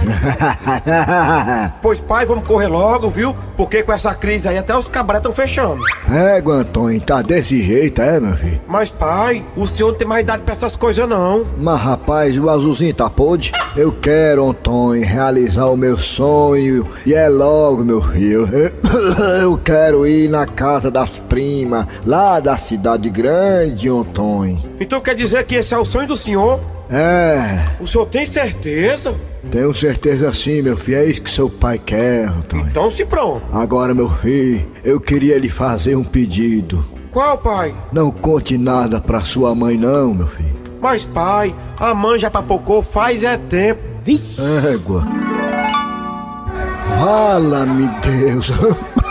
Pois 1.83 2.01
pai, 2.01 2.25
vamos 2.27 2.47
correr 2.47 2.69
logo, 2.69 3.11
viu? 3.11 3.37
Porque 3.57 3.83
com 3.83 3.93
essa 3.93 4.15
crise 4.15 4.49
aí 4.49 4.59
até 4.59 4.77
os 4.77 4.89
cabaré 4.89 5.19
estão 5.19 5.33
fechando. 5.33 5.83
É, 6.11 6.43
Antônio, 6.45 7.01
tá 7.01 7.23
desse 7.23 7.63
jeito, 7.63 8.01
é, 8.01 8.21
meu 8.21 8.37
filho? 8.37 8.61
Mas 8.67 8.91
pai, 8.91 9.45
o 9.57 9.67
senhor 9.67 9.91
não 9.91 9.99
tem 9.99 10.07
mais 10.07 10.23
idade 10.23 10.43
pra 10.43 10.53
essas 10.53 10.77
coisas 10.77 11.09
não. 11.09 11.45
Mas 11.59 11.81
rapaz, 11.81 12.39
o 12.39 12.49
azulzinho 12.49 12.95
tá 12.95 13.09
podre? 13.11 13.51
Eu 13.77 13.93
quero, 13.93 14.49
Antônio, 14.49 15.05
realizar 15.05 15.67
o 15.67 15.77
meu 15.77 15.99
sonho. 15.99 16.87
E 17.05 17.15
é 17.15 17.29
logo, 17.29 17.85
meu 17.85 18.03
filho. 18.03 18.49
Eu 19.41 19.59
quero 19.59 20.07
ir 20.07 20.29
na 20.29 20.47
casa 20.47 20.91
das 20.91 21.19
primas, 21.29 21.87
lá 22.07 22.41
da 22.41 22.57
cidade 22.57 23.09
grande, 23.11 23.89
Antônio. 23.89 24.59
Então 24.81 25.01
quer 25.01 25.15
dizer 25.15 25.45
que 25.45 25.57
esse 25.57 25.75
é 25.75 25.79
o 25.79 25.85
sonho 25.85 26.09
do 26.09 26.17
senhor? 26.17 26.61
É, 26.91 27.77
O 27.81 27.87
senhor 27.87 28.07
tem 28.07 28.27
certeza? 28.27 29.15
tenho 29.51 29.75
certeza 29.75 30.33
sim, 30.33 30.63
meu 30.63 30.77
filho. 30.77 30.99
É 30.99 31.05
isso 31.07 31.23
que 31.23 31.31
seu 31.31 31.49
pai 31.49 31.79
quer, 31.79 32.29
Antônio. 32.29 32.67
Então 32.67 32.91
se 32.91 33.05
pronto. 33.05 33.43
Agora, 33.53 33.95
meu 33.95 34.09
filho, 34.09 34.67
eu 34.85 35.01
queria 35.01 35.39
lhe 35.39 35.49
fazer 35.49 35.97
um 35.97 36.05
pedido. 36.05 36.85
Qual, 37.11 37.39
pai? 37.39 37.75
Não 37.93 38.11
conte 38.11 38.59
nada 38.59 39.01
pra 39.01 39.21
sua 39.21 39.55
mãe, 39.55 39.77
não, 39.77 40.13
meu 40.13 40.27
filho. 40.27 40.55
Mas 40.81 41.05
pai, 41.05 41.55
a 41.79 41.95
mãe 41.95 42.19
já 42.19 42.31
papocou 42.31 42.83
faz 42.83 43.23
é 43.25 43.37
tempo. 43.37 43.81
Égua. 44.71 45.07
Fala-me, 46.99 47.89
Deus. 48.03 48.51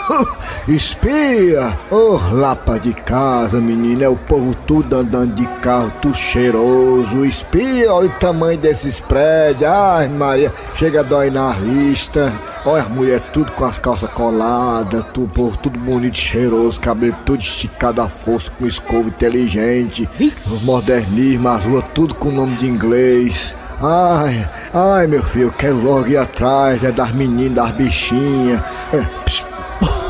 Espia! 0.68 1.78
Ô 1.90 2.18
lapa 2.32 2.78
de 2.78 2.92
casa, 2.92 3.60
menina, 3.60 4.04
é 4.04 4.08
o 4.08 4.16
povo 4.16 4.54
tudo 4.66 4.96
andando 4.96 5.34
de 5.34 5.46
carro, 5.60 5.92
tudo 6.02 6.16
cheiroso. 6.16 7.24
Espia, 7.24 7.92
olha 7.92 8.08
o 8.08 8.18
tamanho 8.18 8.58
desses 8.58 9.00
prédios. 9.00 9.70
Ai, 9.70 10.08
Maria, 10.08 10.52
chega 10.76 11.00
a 11.00 11.02
dói 11.02 11.30
na 11.30 11.52
vista. 11.52 12.32
Olha 12.64 12.82
as 12.82 12.88
mulheres 12.88 13.24
tudo 13.32 13.52
com 13.52 13.64
as 13.64 13.78
calças 13.78 14.10
coladas, 14.12 15.04
tu, 15.12 15.24
o 15.24 15.28
povo 15.28 15.56
tudo 15.58 15.78
bonito, 15.78 16.16
cheiroso, 16.16 16.80
cabelo 16.80 17.16
tudo 17.26 17.40
esticado 17.40 18.00
à 18.00 18.08
força, 18.08 18.50
com 18.58 18.66
escova 18.66 19.08
inteligente. 19.08 20.08
Os 20.46 20.62
modernismos, 20.62 21.52
as 21.52 21.64
ruas 21.64 21.84
tudo 21.94 22.14
com 22.14 22.30
nome 22.30 22.56
de 22.56 22.66
inglês. 22.66 23.54
Ai, 23.80 24.48
ai, 24.72 25.06
meu 25.06 25.22
filho, 25.24 25.52
quero 25.58 25.82
logo 25.82 26.06
ir 26.08 26.16
atrás, 26.16 26.82
é 26.84 26.92
das 26.92 27.12
meninas, 27.12 27.54
das 27.54 27.70
bichinhas. 27.72 28.60
É, 28.92 29.04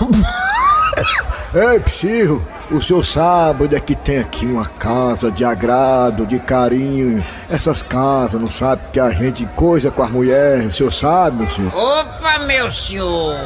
Ei, 1.54 1.78
psiu, 1.80 2.42
o 2.70 3.04
sabe 3.04 3.64
onde 3.64 3.76
é 3.76 3.80
que 3.80 3.94
tem 3.94 4.18
aqui 4.18 4.44
uma 4.44 4.66
casa 4.66 5.30
de 5.30 5.44
agrado, 5.44 6.26
de 6.26 6.40
carinho. 6.40 7.24
Essas 7.50 7.82
casas, 7.82 8.40
não 8.40 8.50
sabe 8.50 8.82
que 8.92 9.00
a 9.00 9.10
gente 9.10 9.44
coisa 9.54 9.90
com 9.90 10.02
as 10.02 10.10
mulheres, 10.10 10.66
o 10.66 10.72
senhor 10.72 10.92
sabe, 10.92 11.38
meu 11.38 11.54
senhor? 11.54 11.74
Opa, 11.74 12.38
meu 12.40 12.70
senhor! 12.70 13.36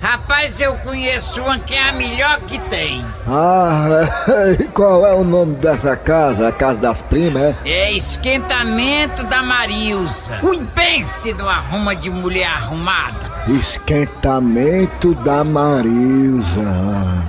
Rapaz, 0.00 0.60
eu 0.60 0.76
conheço 0.76 1.42
uma 1.42 1.58
que 1.58 1.74
é 1.74 1.88
a 1.88 1.92
melhor 1.92 2.38
que 2.42 2.58
tem. 2.70 3.04
Ah, 3.26 4.08
e 4.58 4.64
qual 4.64 5.04
é 5.04 5.12
o 5.12 5.24
nome 5.24 5.56
dessa 5.56 5.96
casa? 5.96 6.48
A 6.48 6.52
casa 6.52 6.80
das 6.80 7.02
primas, 7.02 7.42
é? 7.42 7.56
É 7.68 7.92
esquentamento 7.92 9.24
da 9.24 9.42
Marilza. 9.42 10.40
Pense 10.74 11.34
no 11.34 11.48
arruma 11.48 11.96
de 11.96 12.10
mulher 12.10 12.46
arrumada. 12.46 13.28
Esquentamento 13.48 15.14
da 15.16 15.42
Marilza. 15.42 16.44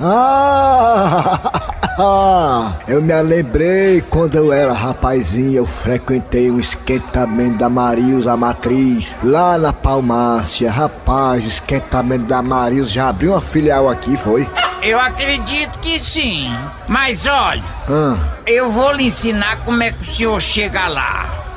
Ah! 0.02 1.52
Eu 2.88 3.02
me 3.02 3.22
lembrei 3.22 4.02
quando 4.02 4.36
eu 4.36 4.52
era 4.54 4.74
rapazinho, 4.74 5.58
eu 5.58 5.66
frequentei 5.66 6.50
um 6.50 6.60
esquentamento 6.60 7.58
da 7.58 7.70
Marilza 7.70 8.36
Matriz, 8.38 9.16
lá 9.24 9.58
na 9.58 9.74
Palmácia. 9.74 10.72
Rapaz, 10.72 11.44
o 11.44 11.48
esquentamento 11.48 12.26
da 12.26 12.42
Marilza 12.42 12.92
já 12.92 13.10
abriu 13.10 13.32
uma 13.32 13.42
filial 13.42 13.90
aqui, 13.90 14.16
foi? 14.18 14.50
Eu 14.82 15.00
acredito 15.00 15.78
que 15.80 16.00
sim. 16.00 16.50
Mas 16.88 17.28
olha, 17.28 17.64
Ah, 17.90 18.16
eu 18.48 18.72
vou 18.72 18.94
lhe 18.94 19.08
ensinar 19.08 19.58
como 19.66 19.84
é 19.84 19.92
que 19.92 20.02
o 20.02 20.06
senhor 20.06 20.42
chega 20.42 20.88
lá. 20.88 21.49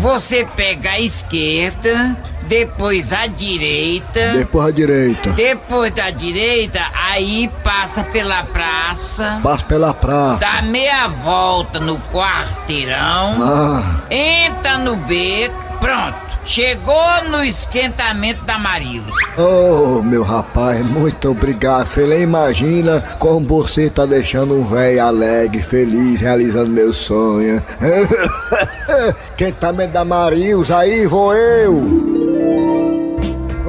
Você 0.00 0.46
pega 0.56 0.90
a 0.92 1.00
esquerda, 1.00 2.16
depois 2.46 3.12
a 3.12 3.26
direita. 3.26 4.32
Depois 4.32 4.64
à 4.66 4.70
direita. 4.70 5.30
Depois 5.30 5.92
da 5.92 6.10
direita, 6.10 6.80
aí 6.94 7.50
passa 7.64 8.04
pela 8.04 8.44
praça. 8.44 9.40
Passa 9.42 9.64
pela 9.64 9.92
praça. 9.92 10.38
Dá 10.40 10.62
meia 10.62 11.08
volta 11.08 11.80
no 11.80 11.98
quarteirão. 11.98 13.42
Ah. 13.42 14.02
Entra 14.10 14.78
no 14.78 14.96
beco. 14.96 15.78
Pronto. 15.80 16.29
Chegou 16.44 17.24
no 17.28 17.44
esquentamento 17.44 18.44
da 18.44 18.58
Marilza. 18.58 19.10
Oh, 19.36 20.02
meu 20.02 20.22
rapaz, 20.22 20.84
muito 20.84 21.30
obrigado. 21.30 21.86
Você 21.86 22.06
nem 22.06 22.22
imagina 22.22 23.00
como 23.18 23.46
você 23.46 23.90
tá 23.90 24.06
deixando 24.06 24.54
um 24.54 24.64
velho 24.64 25.02
alegre, 25.02 25.62
feliz, 25.62 26.20
realizando 26.20 26.70
meu 26.70 26.92
sonho. 26.94 27.62
Quem 29.36 29.52
tá 29.52 29.72
me 29.72 29.86
da 29.86 30.04
Marilza 30.04 30.78
aí 30.78 31.06
vou 31.06 31.34
eu. 31.34 32.19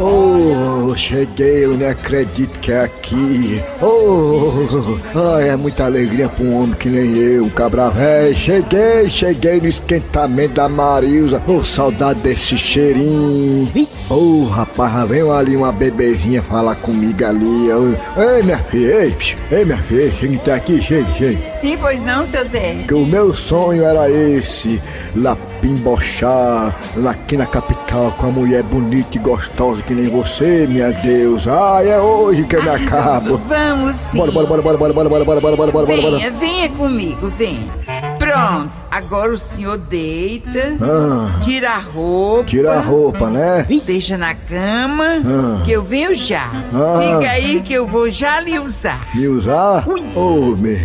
Oh, 0.04 0.96
cheguei, 0.96 1.66
eu 1.66 1.78
nem 1.78 1.90
acredito 1.90 2.58
que 2.60 2.72
é 2.72 2.86
aqui. 2.86 3.62
Oh, 3.80 4.98
ai, 5.36 5.50
é 5.50 5.56
muita 5.56 5.86
alegria 5.86 6.28
pra 6.28 6.44
um 6.44 6.56
homem 6.64 6.76
que 6.76 6.90
nem 6.90 7.16
eu, 7.16 7.46
um 7.46 7.50
cabra 7.50 7.92
velho. 7.92 8.36
Cheguei, 8.36 9.08
cheguei 9.12 9.62
no 9.62 9.68
esquentamento 9.68 10.56
da 10.56 10.68
Marilza. 10.68 11.40
Oh, 11.48 11.64
saudade 11.64 12.20
desse 12.22 12.58
cheirinho. 12.58 13.72
Oh, 14.10 14.46
rapaz, 14.46 15.08
veio 15.08 15.32
ali 15.32 15.56
uma 15.56 15.72
bebezinha 15.72 16.42
falar 16.42 16.76
comigo 16.78 17.24
ali. 17.24 17.70
Oh, 17.72 18.20
Ei, 18.20 18.42
minha 18.42 18.58
filha, 18.58 19.04
ei, 19.04 19.16
ei, 19.52 19.66
minha 19.66 19.78
filha, 19.84 20.12
chega 20.14 20.36
até 20.36 20.54
aqui, 20.54 20.82
chega, 20.82 21.08
chega. 21.16 21.40
Sim, 21.62 21.78
pois 21.80 22.02
não, 22.02 22.26
seu 22.26 22.44
Zé? 22.48 22.84
Que 22.88 22.94
o 22.96 23.06
meu 23.06 23.36
sonho 23.36 23.84
era 23.84 24.10
esse, 24.10 24.82
lá 25.16 25.38
pimbochar 25.62 26.76
aqui 27.10 27.38
na 27.38 27.46
capital 27.46 28.12
com 28.18 28.28
uma 28.28 28.40
mulher 28.42 28.64
bonita 28.64 29.16
e 29.16 29.20
gostosa 29.20 29.82
que 29.84 29.94
nem 29.94 30.10
você, 30.10 30.66
minha 30.68 30.90
Deus. 30.92 31.48
Ai, 31.48 31.90
é 31.90 32.00
hoje 32.00 32.44
que 32.44 32.56
eu 32.56 32.64
me 32.64 32.70
acabo. 32.70 33.38
Vamos 33.48 33.96
sim. 34.12 34.18
Bora, 34.18 34.32
bora, 34.32 34.48
bora, 34.48 34.62
bora, 34.62 34.78
bora, 34.78 34.94
bora, 34.94 35.10
bora, 35.10 35.26
bora, 35.26 35.42
bora, 35.42 35.56
bora, 35.56 35.72
bora, 35.72 35.86
bora. 36.02 36.18
Venha, 36.18 36.32
venha 36.32 36.70
comigo, 36.70 37.32
venha. 37.38 37.72
Pronto, 38.18 38.72
agora 38.90 39.32
o 39.32 39.38
senhor 39.38 39.78
deita, 39.78 40.78
Ah. 40.82 41.38
tira 41.40 41.72
a 41.72 41.80
roupa. 41.80 42.44
Tira 42.50 42.74
a 42.74 42.82
roupa, 42.82 43.30
né? 43.30 43.66
Deixa 43.86 44.18
na 44.18 44.34
cama, 44.34 45.06
Ah. 45.26 45.62
que 45.64 45.72
eu 45.72 45.84
venho 45.84 46.14
já. 46.16 46.50
Ah. 46.74 47.00
Fica 47.02 47.32
aí 47.32 47.62
que 47.62 47.74
eu 47.74 47.86
vou 47.86 48.10
já 48.10 48.40
lhe 48.42 48.58
usar. 48.60 49.08
Me 49.16 49.28
usar? 49.28 49.86
Ô, 50.16 50.56
me... 50.56 50.78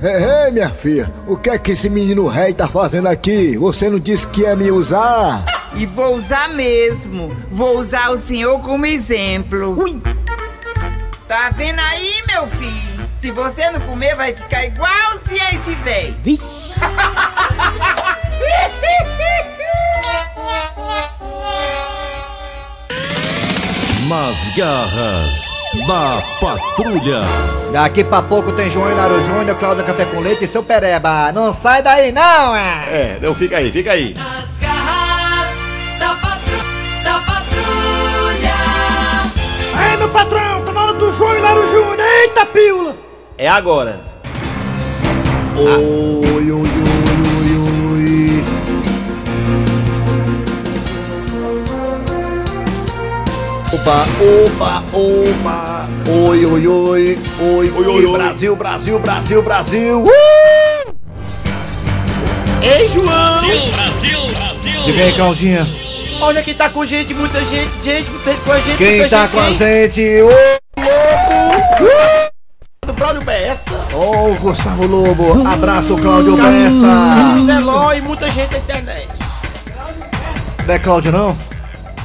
Ei, 0.00 0.46
ei, 0.46 0.52
minha 0.52 0.70
filha, 0.70 1.12
o 1.26 1.36
que 1.36 1.50
é 1.50 1.58
que 1.58 1.72
esse 1.72 1.90
menino 1.90 2.28
rei 2.28 2.54
tá 2.54 2.68
fazendo 2.68 3.08
aqui? 3.08 3.56
Você 3.56 3.90
não 3.90 3.98
disse 3.98 4.24
que 4.28 4.42
ia 4.42 4.54
me 4.54 4.70
usar? 4.70 5.44
E 5.74 5.86
vou 5.86 6.14
usar 6.14 6.48
mesmo. 6.50 7.36
Vou 7.50 7.80
usar 7.80 8.10
o 8.10 8.18
senhor 8.18 8.60
como 8.60 8.86
exemplo. 8.86 9.76
Tá 11.26 11.50
vendo 11.50 11.80
aí, 11.80 12.22
meu 12.28 12.46
filho? 12.46 13.08
Se 13.20 13.32
você 13.32 13.68
não 13.72 13.80
comer, 13.80 14.14
vai 14.14 14.32
ficar 14.32 14.66
igualzinho 14.66 15.42
a 15.42 15.54
esse 15.54 15.74
véi. 15.82 16.16
Nas 24.08 24.48
garras 24.56 25.52
da 25.86 26.22
patrulha. 26.40 27.20
Daqui 27.72 28.02
pra 28.02 28.22
pouco 28.22 28.52
tem 28.52 28.70
João 28.70 28.90
Hilário 28.90 29.22
Júnior, 29.22 29.54
Cláudia 29.58 29.84
Café 29.84 30.06
com 30.06 30.20
Leite 30.20 30.44
e 30.44 30.48
seu 30.48 30.62
Pereba. 30.62 31.30
Não 31.30 31.52
sai 31.52 31.82
daí 31.82 32.10
não, 32.10 32.56
é? 32.56 32.86
É, 32.90 33.18
não 33.20 33.34
fica 33.34 33.58
aí, 33.58 33.70
fica 33.70 33.92
aí. 33.92 34.14
Nas 34.16 34.56
garras 34.56 35.58
da, 35.98 36.14
patru 36.14 36.58
da 37.04 37.20
patrulha. 37.20 38.54
Aí, 39.76 39.96
meu 39.98 40.08
patrão, 40.08 40.64
tá 40.64 40.72
na 40.72 40.84
hora 40.84 40.94
do 40.94 41.12
João 41.12 41.36
Hilário 41.36 41.66
Júnior. 41.66 42.00
Eita, 42.00 42.46
pílula. 42.46 42.96
É 43.36 43.46
agora. 43.46 44.00
Oi, 45.54 45.66
oi, 45.66 46.50
oi, 46.50 46.52
oi, 46.52 46.87
Opa, 53.78 54.06
opa, 54.20 54.84
opa. 54.92 55.88
Oi, 56.08 56.44
oi, 56.44 56.66
oi. 56.66 57.18
Oi, 57.40 57.70
oi, 57.70 57.86
oi, 57.86 58.06
oi. 58.06 58.12
Brasil, 58.12 58.56
Brasil, 58.56 58.98
Brasil, 58.98 59.42
Brasil. 59.42 60.04
Uh! 60.04 60.94
Ei, 62.60 62.88
João! 62.88 63.06
Brasil, 63.70 64.26
Brasil. 64.32 64.82
Diga 64.84 65.02
aí, 65.04 65.12
Claudinha. 65.12 65.66
Olha 66.20 66.42
quem 66.42 66.54
tá 66.54 66.68
com 66.68 66.84
gente, 66.84 67.14
muita 67.14 67.44
gente, 67.44 67.70
gente, 67.82 68.10
muita 68.10 68.30
gente 68.32 68.42
com 68.42 68.52
a 68.52 68.60
gente. 68.60 68.76
Quem 68.76 68.98
muita 68.98 69.16
tá 69.16 69.22
gente, 69.22 69.30
com 69.30 69.40
a 69.40 69.52
gente? 69.52 70.22
Ô, 70.22 70.28
Lobo! 70.80 71.92
Do 72.84 72.92
Braulio 72.92 73.22
Bessa. 73.22 73.86
Ô, 73.94 74.34
Gustavo 74.40 74.86
Lobo. 74.86 75.46
Abraço, 75.46 75.96
Cláudio 75.96 76.36
Bessa. 76.36 77.46
Zeló 77.46 77.92
e 77.92 78.00
muita 78.00 78.28
gente 78.28 78.50
na 78.50 78.58
internet. 78.58 79.08
Não 80.66 80.74
é 80.74 80.78
Cláudio, 80.80 81.12
não? 81.12 81.57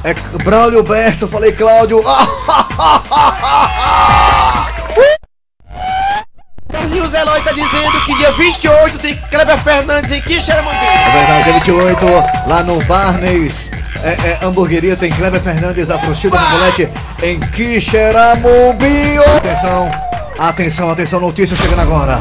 É 0.04 0.12
Braulio 0.44 0.82
Bessa, 0.82 1.24
eu 1.24 1.28
falei 1.28 1.50
Cláudio. 1.52 2.02
Carlinhos 6.70 7.14
Eloy 7.14 7.40
tá 7.40 7.52
dizendo 7.52 8.04
que 8.04 8.14
dia 8.18 8.30
28 8.32 8.98
tem 8.98 9.16
Kleber 9.30 9.58
Fernandes 9.58 10.12
em 10.12 10.20
Quixeramobim. 10.20 10.76
É 10.76 11.10
verdade, 11.10 11.48
é 11.48 11.52
28, 11.54 12.04
lá 12.46 12.62
no 12.62 12.84
Barnes. 12.84 13.70
É, 14.02 14.10
é, 14.10 14.38
hamburgueria 14.42 14.94
tem 14.94 15.10
Kleber 15.10 15.40
Fernandes, 15.40 15.90
a 15.90 15.98
Fruxida 15.98 16.38
Nicolete 16.38 16.88
em 17.22 17.40
Quixeramobim. 17.40 19.16
Atenção, 19.38 19.90
atenção, 20.38 20.90
atenção, 20.90 21.20
notícia 21.20 21.56
chegando 21.56 21.80
agora. 21.80 22.18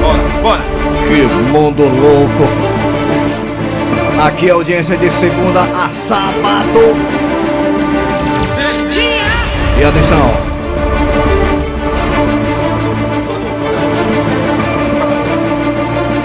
Bora, 0.00 0.22
bora. 0.42 0.62
Que 1.06 1.22
mundo 1.22 1.82
louco! 1.82 2.73
Aqui 4.22 4.48
é 4.48 4.52
audiência 4.52 4.96
de 4.96 5.10
segunda 5.10 5.62
a 5.62 5.90
sábado. 5.90 6.80
E 9.78 9.84
atenção. 9.84 10.54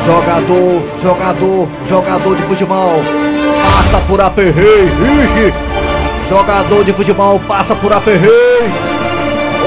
Jogador, 0.06 0.84
jogador, 1.02 1.70
jogador 1.88 2.36
de 2.36 2.44
futebol 2.44 3.02
passa 3.64 4.02
por 4.02 4.22
aperreio. 4.22 4.88
Ixi. 4.88 5.54
Jogador 6.30 6.84
de 6.84 6.94
futebol 6.94 7.40
passa 7.42 7.76
por 7.76 7.92
aperreio. 7.92 8.90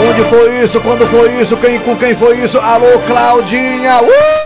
Onde 0.08 0.24
foi 0.24 0.62
isso? 0.62 0.80
Quando 0.80 1.06
foi 1.06 1.40
isso? 1.40 1.56
Quem, 1.56 1.78
com 1.80 1.96
quem 1.96 2.14
foi 2.14 2.38
isso? 2.38 2.58
Alô, 2.58 2.98
Claudinha! 3.06 4.00
Uh! 4.00 4.41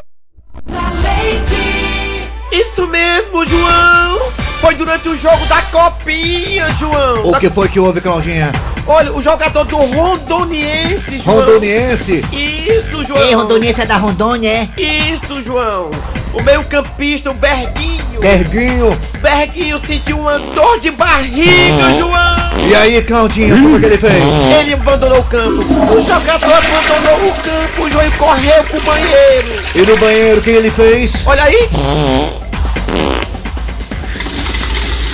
Mesmo, 3.37 3.44
João. 3.44 4.18
Foi 4.61 4.75
durante 4.75 5.09
o 5.09 5.16
jogo 5.16 5.44
da 5.46 5.61
Copinha, 5.62 6.66
João. 6.79 7.25
O 7.27 7.33
Da- 7.33 7.38
que 7.40 7.51
foi 7.51 7.68
que 7.68 7.79
houve, 7.79 8.01
Claudinha? 8.01 8.51
Olha, 8.87 9.12
o 9.12 9.20
jogador 9.20 9.64
do 9.64 9.77
Rondoniense, 9.77 11.18
João. 11.18 11.38
Rondoniense? 11.40 12.25
Isso, 12.33 13.05
João. 13.05 13.20
Ei, 13.22 13.35
Rondoniense 13.35 13.83
é 13.83 13.87
da 13.87 13.96
Rondônia, 13.96 14.49
é? 14.49 14.68
Isso, 14.81 15.42
João. 15.42 15.90
O 16.33 16.42
meio 16.42 16.62
campista, 16.64 17.31
o 17.31 17.35
Berguinho. 17.35 18.20
Berguinho. 18.20 18.99
Berguinho 19.20 19.81
sentiu 19.87 20.18
uma 20.20 20.38
dor 20.38 20.81
de 20.81 20.90
barriga, 20.92 21.92
João. 21.99 22.37
E 22.68 22.75
aí, 22.75 23.03
Claudinha, 23.03 23.55
como 23.57 23.77
é 23.77 23.81
que 23.81 23.87
ele 23.87 23.99
fez? 23.99 24.12
Ele 24.61 24.75
abandonou 24.75 25.18
o 25.18 25.25
campo. 25.25 25.62
O 25.92 26.01
jogador 26.01 26.53
abandonou 26.53 27.29
o 27.29 27.35
campo, 27.42 27.90
João, 27.90 28.07
e 28.07 28.11
correu 28.12 28.64
pro 28.64 28.81
banheiro. 28.81 29.62
E 29.75 29.79
no 29.83 29.96
banheiro, 29.99 30.40
o 30.40 30.42
que 30.42 30.51
ele 30.51 30.70
fez? 30.70 31.12
Olha 31.27 31.42
aí. 31.44 31.68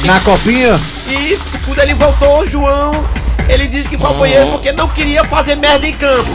Na 0.04 0.20
copinha? 0.20 0.80
Isso, 1.08 1.58
quando 1.64 1.78
ele 1.80 1.94
voltou, 1.94 2.46
João, 2.46 2.92
ele 3.48 3.66
disse 3.66 3.88
que 3.88 3.96
foi 3.96 4.06
ao 4.06 4.14
banheiro 4.14 4.50
porque 4.50 4.72
não 4.72 4.88
queria 4.88 5.24
fazer 5.24 5.56
merda 5.56 5.86
em 5.86 5.92
campo. 5.92 6.30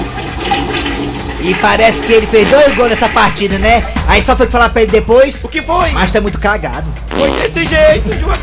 E 1.41 1.53
parece 1.55 2.01
que 2.01 2.11
ele 2.11 2.27
fez 2.27 2.49
dois 2.49 2.73
gols 2.75 2.89
nessa 2.89 3.09
partida, 3.09 3.57
né? 3.59 3.83
Aí 4.07 4.21
só 4.21 4.35
foi 4.35 4.47
falar 4.47 4.69
pra 4.69 4.81
ele 4.81 4.91
depois. 4.91 5.43
O 5.43 5.47
que 5.47 5.61
foi? 5.61 5.91
Mas 5.91 6.11
tá 6.11 6.19
muito 6.19 6.39
cagado. 6.39 6.87
Foi 7.09 7.31
desse 7.31 7.67
jeito, 7.67 8.17
João. 8.19 8.37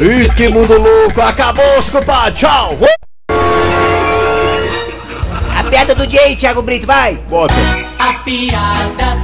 Ih, 0.00 0.28
que 0.34 0.48
mundo 0.48 0.78
louco! 0.78 1.20
Acabou-se, 1.20 1.90
compadre! 1.90 2.32
Tchau! 2.32 2.78
A 5.56 5.64
piada 5.64 5.94
do 5.94 6.06
dia 6.06 6.22
aí, 6.22 6.34
Thiago 6.36 6.62
Brito, 6.62 6.86
vai! 6.86 7.16
Bota! 7.28 7.54
A 7.98 8.14
piada. 8.14 9.19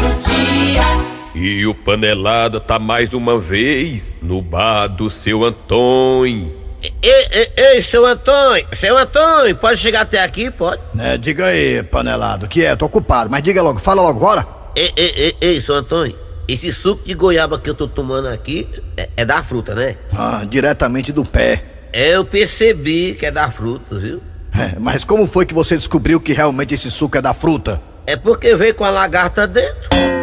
E 1.38 1.66
o 1.66 1.74
Panelada 1.74 2.58
tá 2.58 2.78
mais 2.78 3.12
uma 3.12 3.38
vez 3.38 4.10
no 4.22 4.40
bar 4.40 4.86
do 4.86 5.10
seu 5.10 5.44
Antônio. 5.44 6.50
Ei, 6.82 7.28
ei, 7.30 7.52
ei, 7.54 7.82
seu 7.82 8.06
Antônio, 8.06 8.66
seu 8.74 8.96
Antônio, 8.96 9.54
pode 9.54 9.78
chegar 9.78 10.00
até 10.00 10.24
aqui, 10.24 10.50
pode? 10.50 10.80
É, 10.98 11.18
diga 11.18 11.44
aí, 11.44 11.82
panelado, 11.82 12.48
que 12.48 12.64
é? 12.64 12.74
Tô 12.74 12.86
ocupado, 12.86 13.28
mas 13.28 13.42
diga 13.42 13.62
logo, 13.62 13.78
fala 13.78 14.00
logo, 14.00 14.18
bora. 14.18 14.48
Ei, 14.74 14.90
ei, 14.96 15.12
ei, 15.14 15.36
ei, 15.42 15.60
seu 15.60 15.74
Antônio, 15.74 16.18
esse 16.48 16.72
suco 16.72 17.04
de 17.04 17.12
goiaba 17.12 17.58
que 17.58 17.68
eu 17.68 17.74
tô 17.74 17.86
tomando 17.86 18.28
aqui 18.28 18.66
é, 18.96 19.10
é 19.18 19.24
da 19.26 19.42
fruta, 19.42 19.74
né? 19.74 19.98
Ah, 20.14 20.42
diretamente 20.48 21.12
do 21.12 21.22
pé. 21.22 21.62
É, 21.92 22.16
eu 22.16 22.24
percebi 22.24 23.12
que 23.12 23.26
é 23.26 23.30
da 23.30 23.50
fruta, 23.50 23.98
viu? 23.98 24.22
É, 24.54 24.78
mas 24.80 25.04
como 25.04 25.26
foi 25.26 25.44
que 25.44 25.52
você 25.52 25.76
descobriu 25.76 26.18
que 26.18 26.32
realmente 26.32 26.72
esse 26.72 26.90
suco 26.90 27.18
é 27.18 27.20
da 27.20 27.34
fruta? 27.34 27.82
É 28.06 28.16
porque 28.16 28.56
veio 28.56 28.74
com 28.74 28.84
a 28.84 28.90
lagarta 28.90 29.46
dentro. 29.46 30.15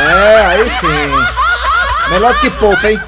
É, 0.00 0.46
aí 0.46 0.68
sim. 0.68 2.10
Melhor 2.10 2.38
que 2.40 2.50
pouco, 2.50 2.86
hein? 2.86 3.00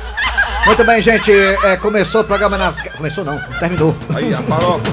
Muito 0.67 0.85
bem, 0.85 1.01
gente. 1.01 1.31
é, 1.33 1.77
começou 1.77 2.21
o 2.23 2.25
programa 2.25 2.59
nas. 2.59 2.81
Começou 2.97 3.25
não, 3.25 3.39
terminou. 3.59 3.97
Aí, 4.15 4.35
a 4.35 4.43
farofa. 4.43 4.87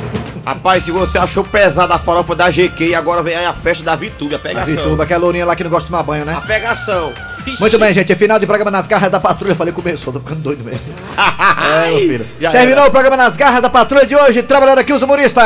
Rapaz, 0.45 0.83
se 0.83 0.91
você 0.91 1.17
achou 1.17 1.43
pesada 1.43 1.95
a 1.95 1.99
farofa 1.99 2.35
da 2.35 2.51
GQ, 2.51 2.93
agora 2.93 3.23
vem 3.23 3.35
aí 3.35 3.45
a 3.45 3.53
festa 3.53 3.83
da 3.83 3.95
Vitube, 3.95 4.35
a 4.35 4.37
A 4.37 4.41
pegação. 4.41 4.75
Vituba, 4.75 5.03
aquela 5.03 5.21
lourinha 5.21 5.45
lá 5.45 5.55
que 5.55 5.63
não 5.63 5.71
gosta 5.71 5.85
de 5.87 5.91
tomar 5.91 6.03
banho, 6.03 6.23
né? 6.23 6.35
A 6.37 6.41
pegação. 6.41 7.11
Muito 7.59 7.79
bem, 7.79 7.93
gente. 7.93 8.15
Final 8.15 8.39
de 8.39 8.45
programa 8.45 8.71
nas 8.71 8.87
garras 8.87 9.11
da 9.11 9.19
patrulha. 9.19 9.55
Falei, 9.55 9.73
começou, 9.73 10.11
tô 10.11 10.19
ficando 10.19 10.41
doido 10.41 10.63
mesmo. 10.63 10.79
é, 11.17 11.89
meu 11.89 11.97
filho. 11.99 12.25
Já 12.39 12.51
Terminou 12.51 12.81
era. 12.81 12.89
o 12.89 12.91
programa 12.91 13.17
nas 13.17 13.37
garras 13.37 13.61
da 13.61 13.69
patrulha 13.69 14.05
de 14.05 14.15
hoje. 14.15 14.43
Trabalhando 14.43 14.79
aqui 14.79 14.93
os 14.93 15.01
humoristas. 15.01 15.43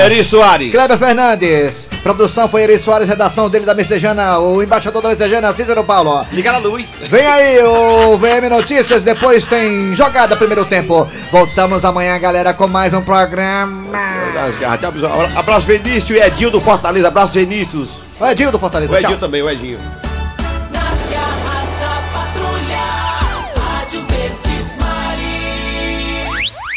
Eri 0.00 0.24
Soares. 0.24 0.72
Kleber 0.72 0.98
Fernandes. 0.98 1.88
Produção 2.02 2.48
foi 2.48 2.62
Eri 2.62 2.78
Soares, 2.78 3.08
redação 3.08 3.50
dele 3.50 3.66
da 3.66 3.74
Messejana, 3.74 4.38
o 4.38 4.62
embaixador 4.62 5.02
da 5.02 5.10
Messejana, 5.10 5.54
Cícero 5.54 5.84
Paulo. 5.84 6.24
Liga 6.32 6.52
a 6.52 6.58
luz. 6.58 6.86
Vem 7.02 7.26
aí 7.26 7.58
o 7.62 8.16
VM 8.16 8.48
Notícias, 8.48 9.04
depois 9.04 9.44
tem 9.44 9.94
jogada 9.94 10.36
primeiro 10.36 10.64
tempo. 10.64 11.08
Voltamos 11.30 11.84
amanhã, 11.84 12.18
galera, 12.18 12.54
com 12.54 12.66
mais 12.66 12.94
um 12.94 13.02
programa. 13.02 13.98
Abraço, 15.36 15.66
Vinícius 15.66 16.18
e 16.18 16.22
Edinho 16.22 16.50
do 16.50 16.60
Fortaleza. 16.60 17.08
Abraço, 17.08 17.34
Vinícius. 17.34 18.00
O 18.18 18.26
Edinho 18.26 18.50
do 18.50 18.58
Fortaleza, 18.58 18.92
O 18.92 18.96
Edinho 18.96 19.18
também, 19.18 19.42
o 19.42 19.50
Edinho. 19.50 19.78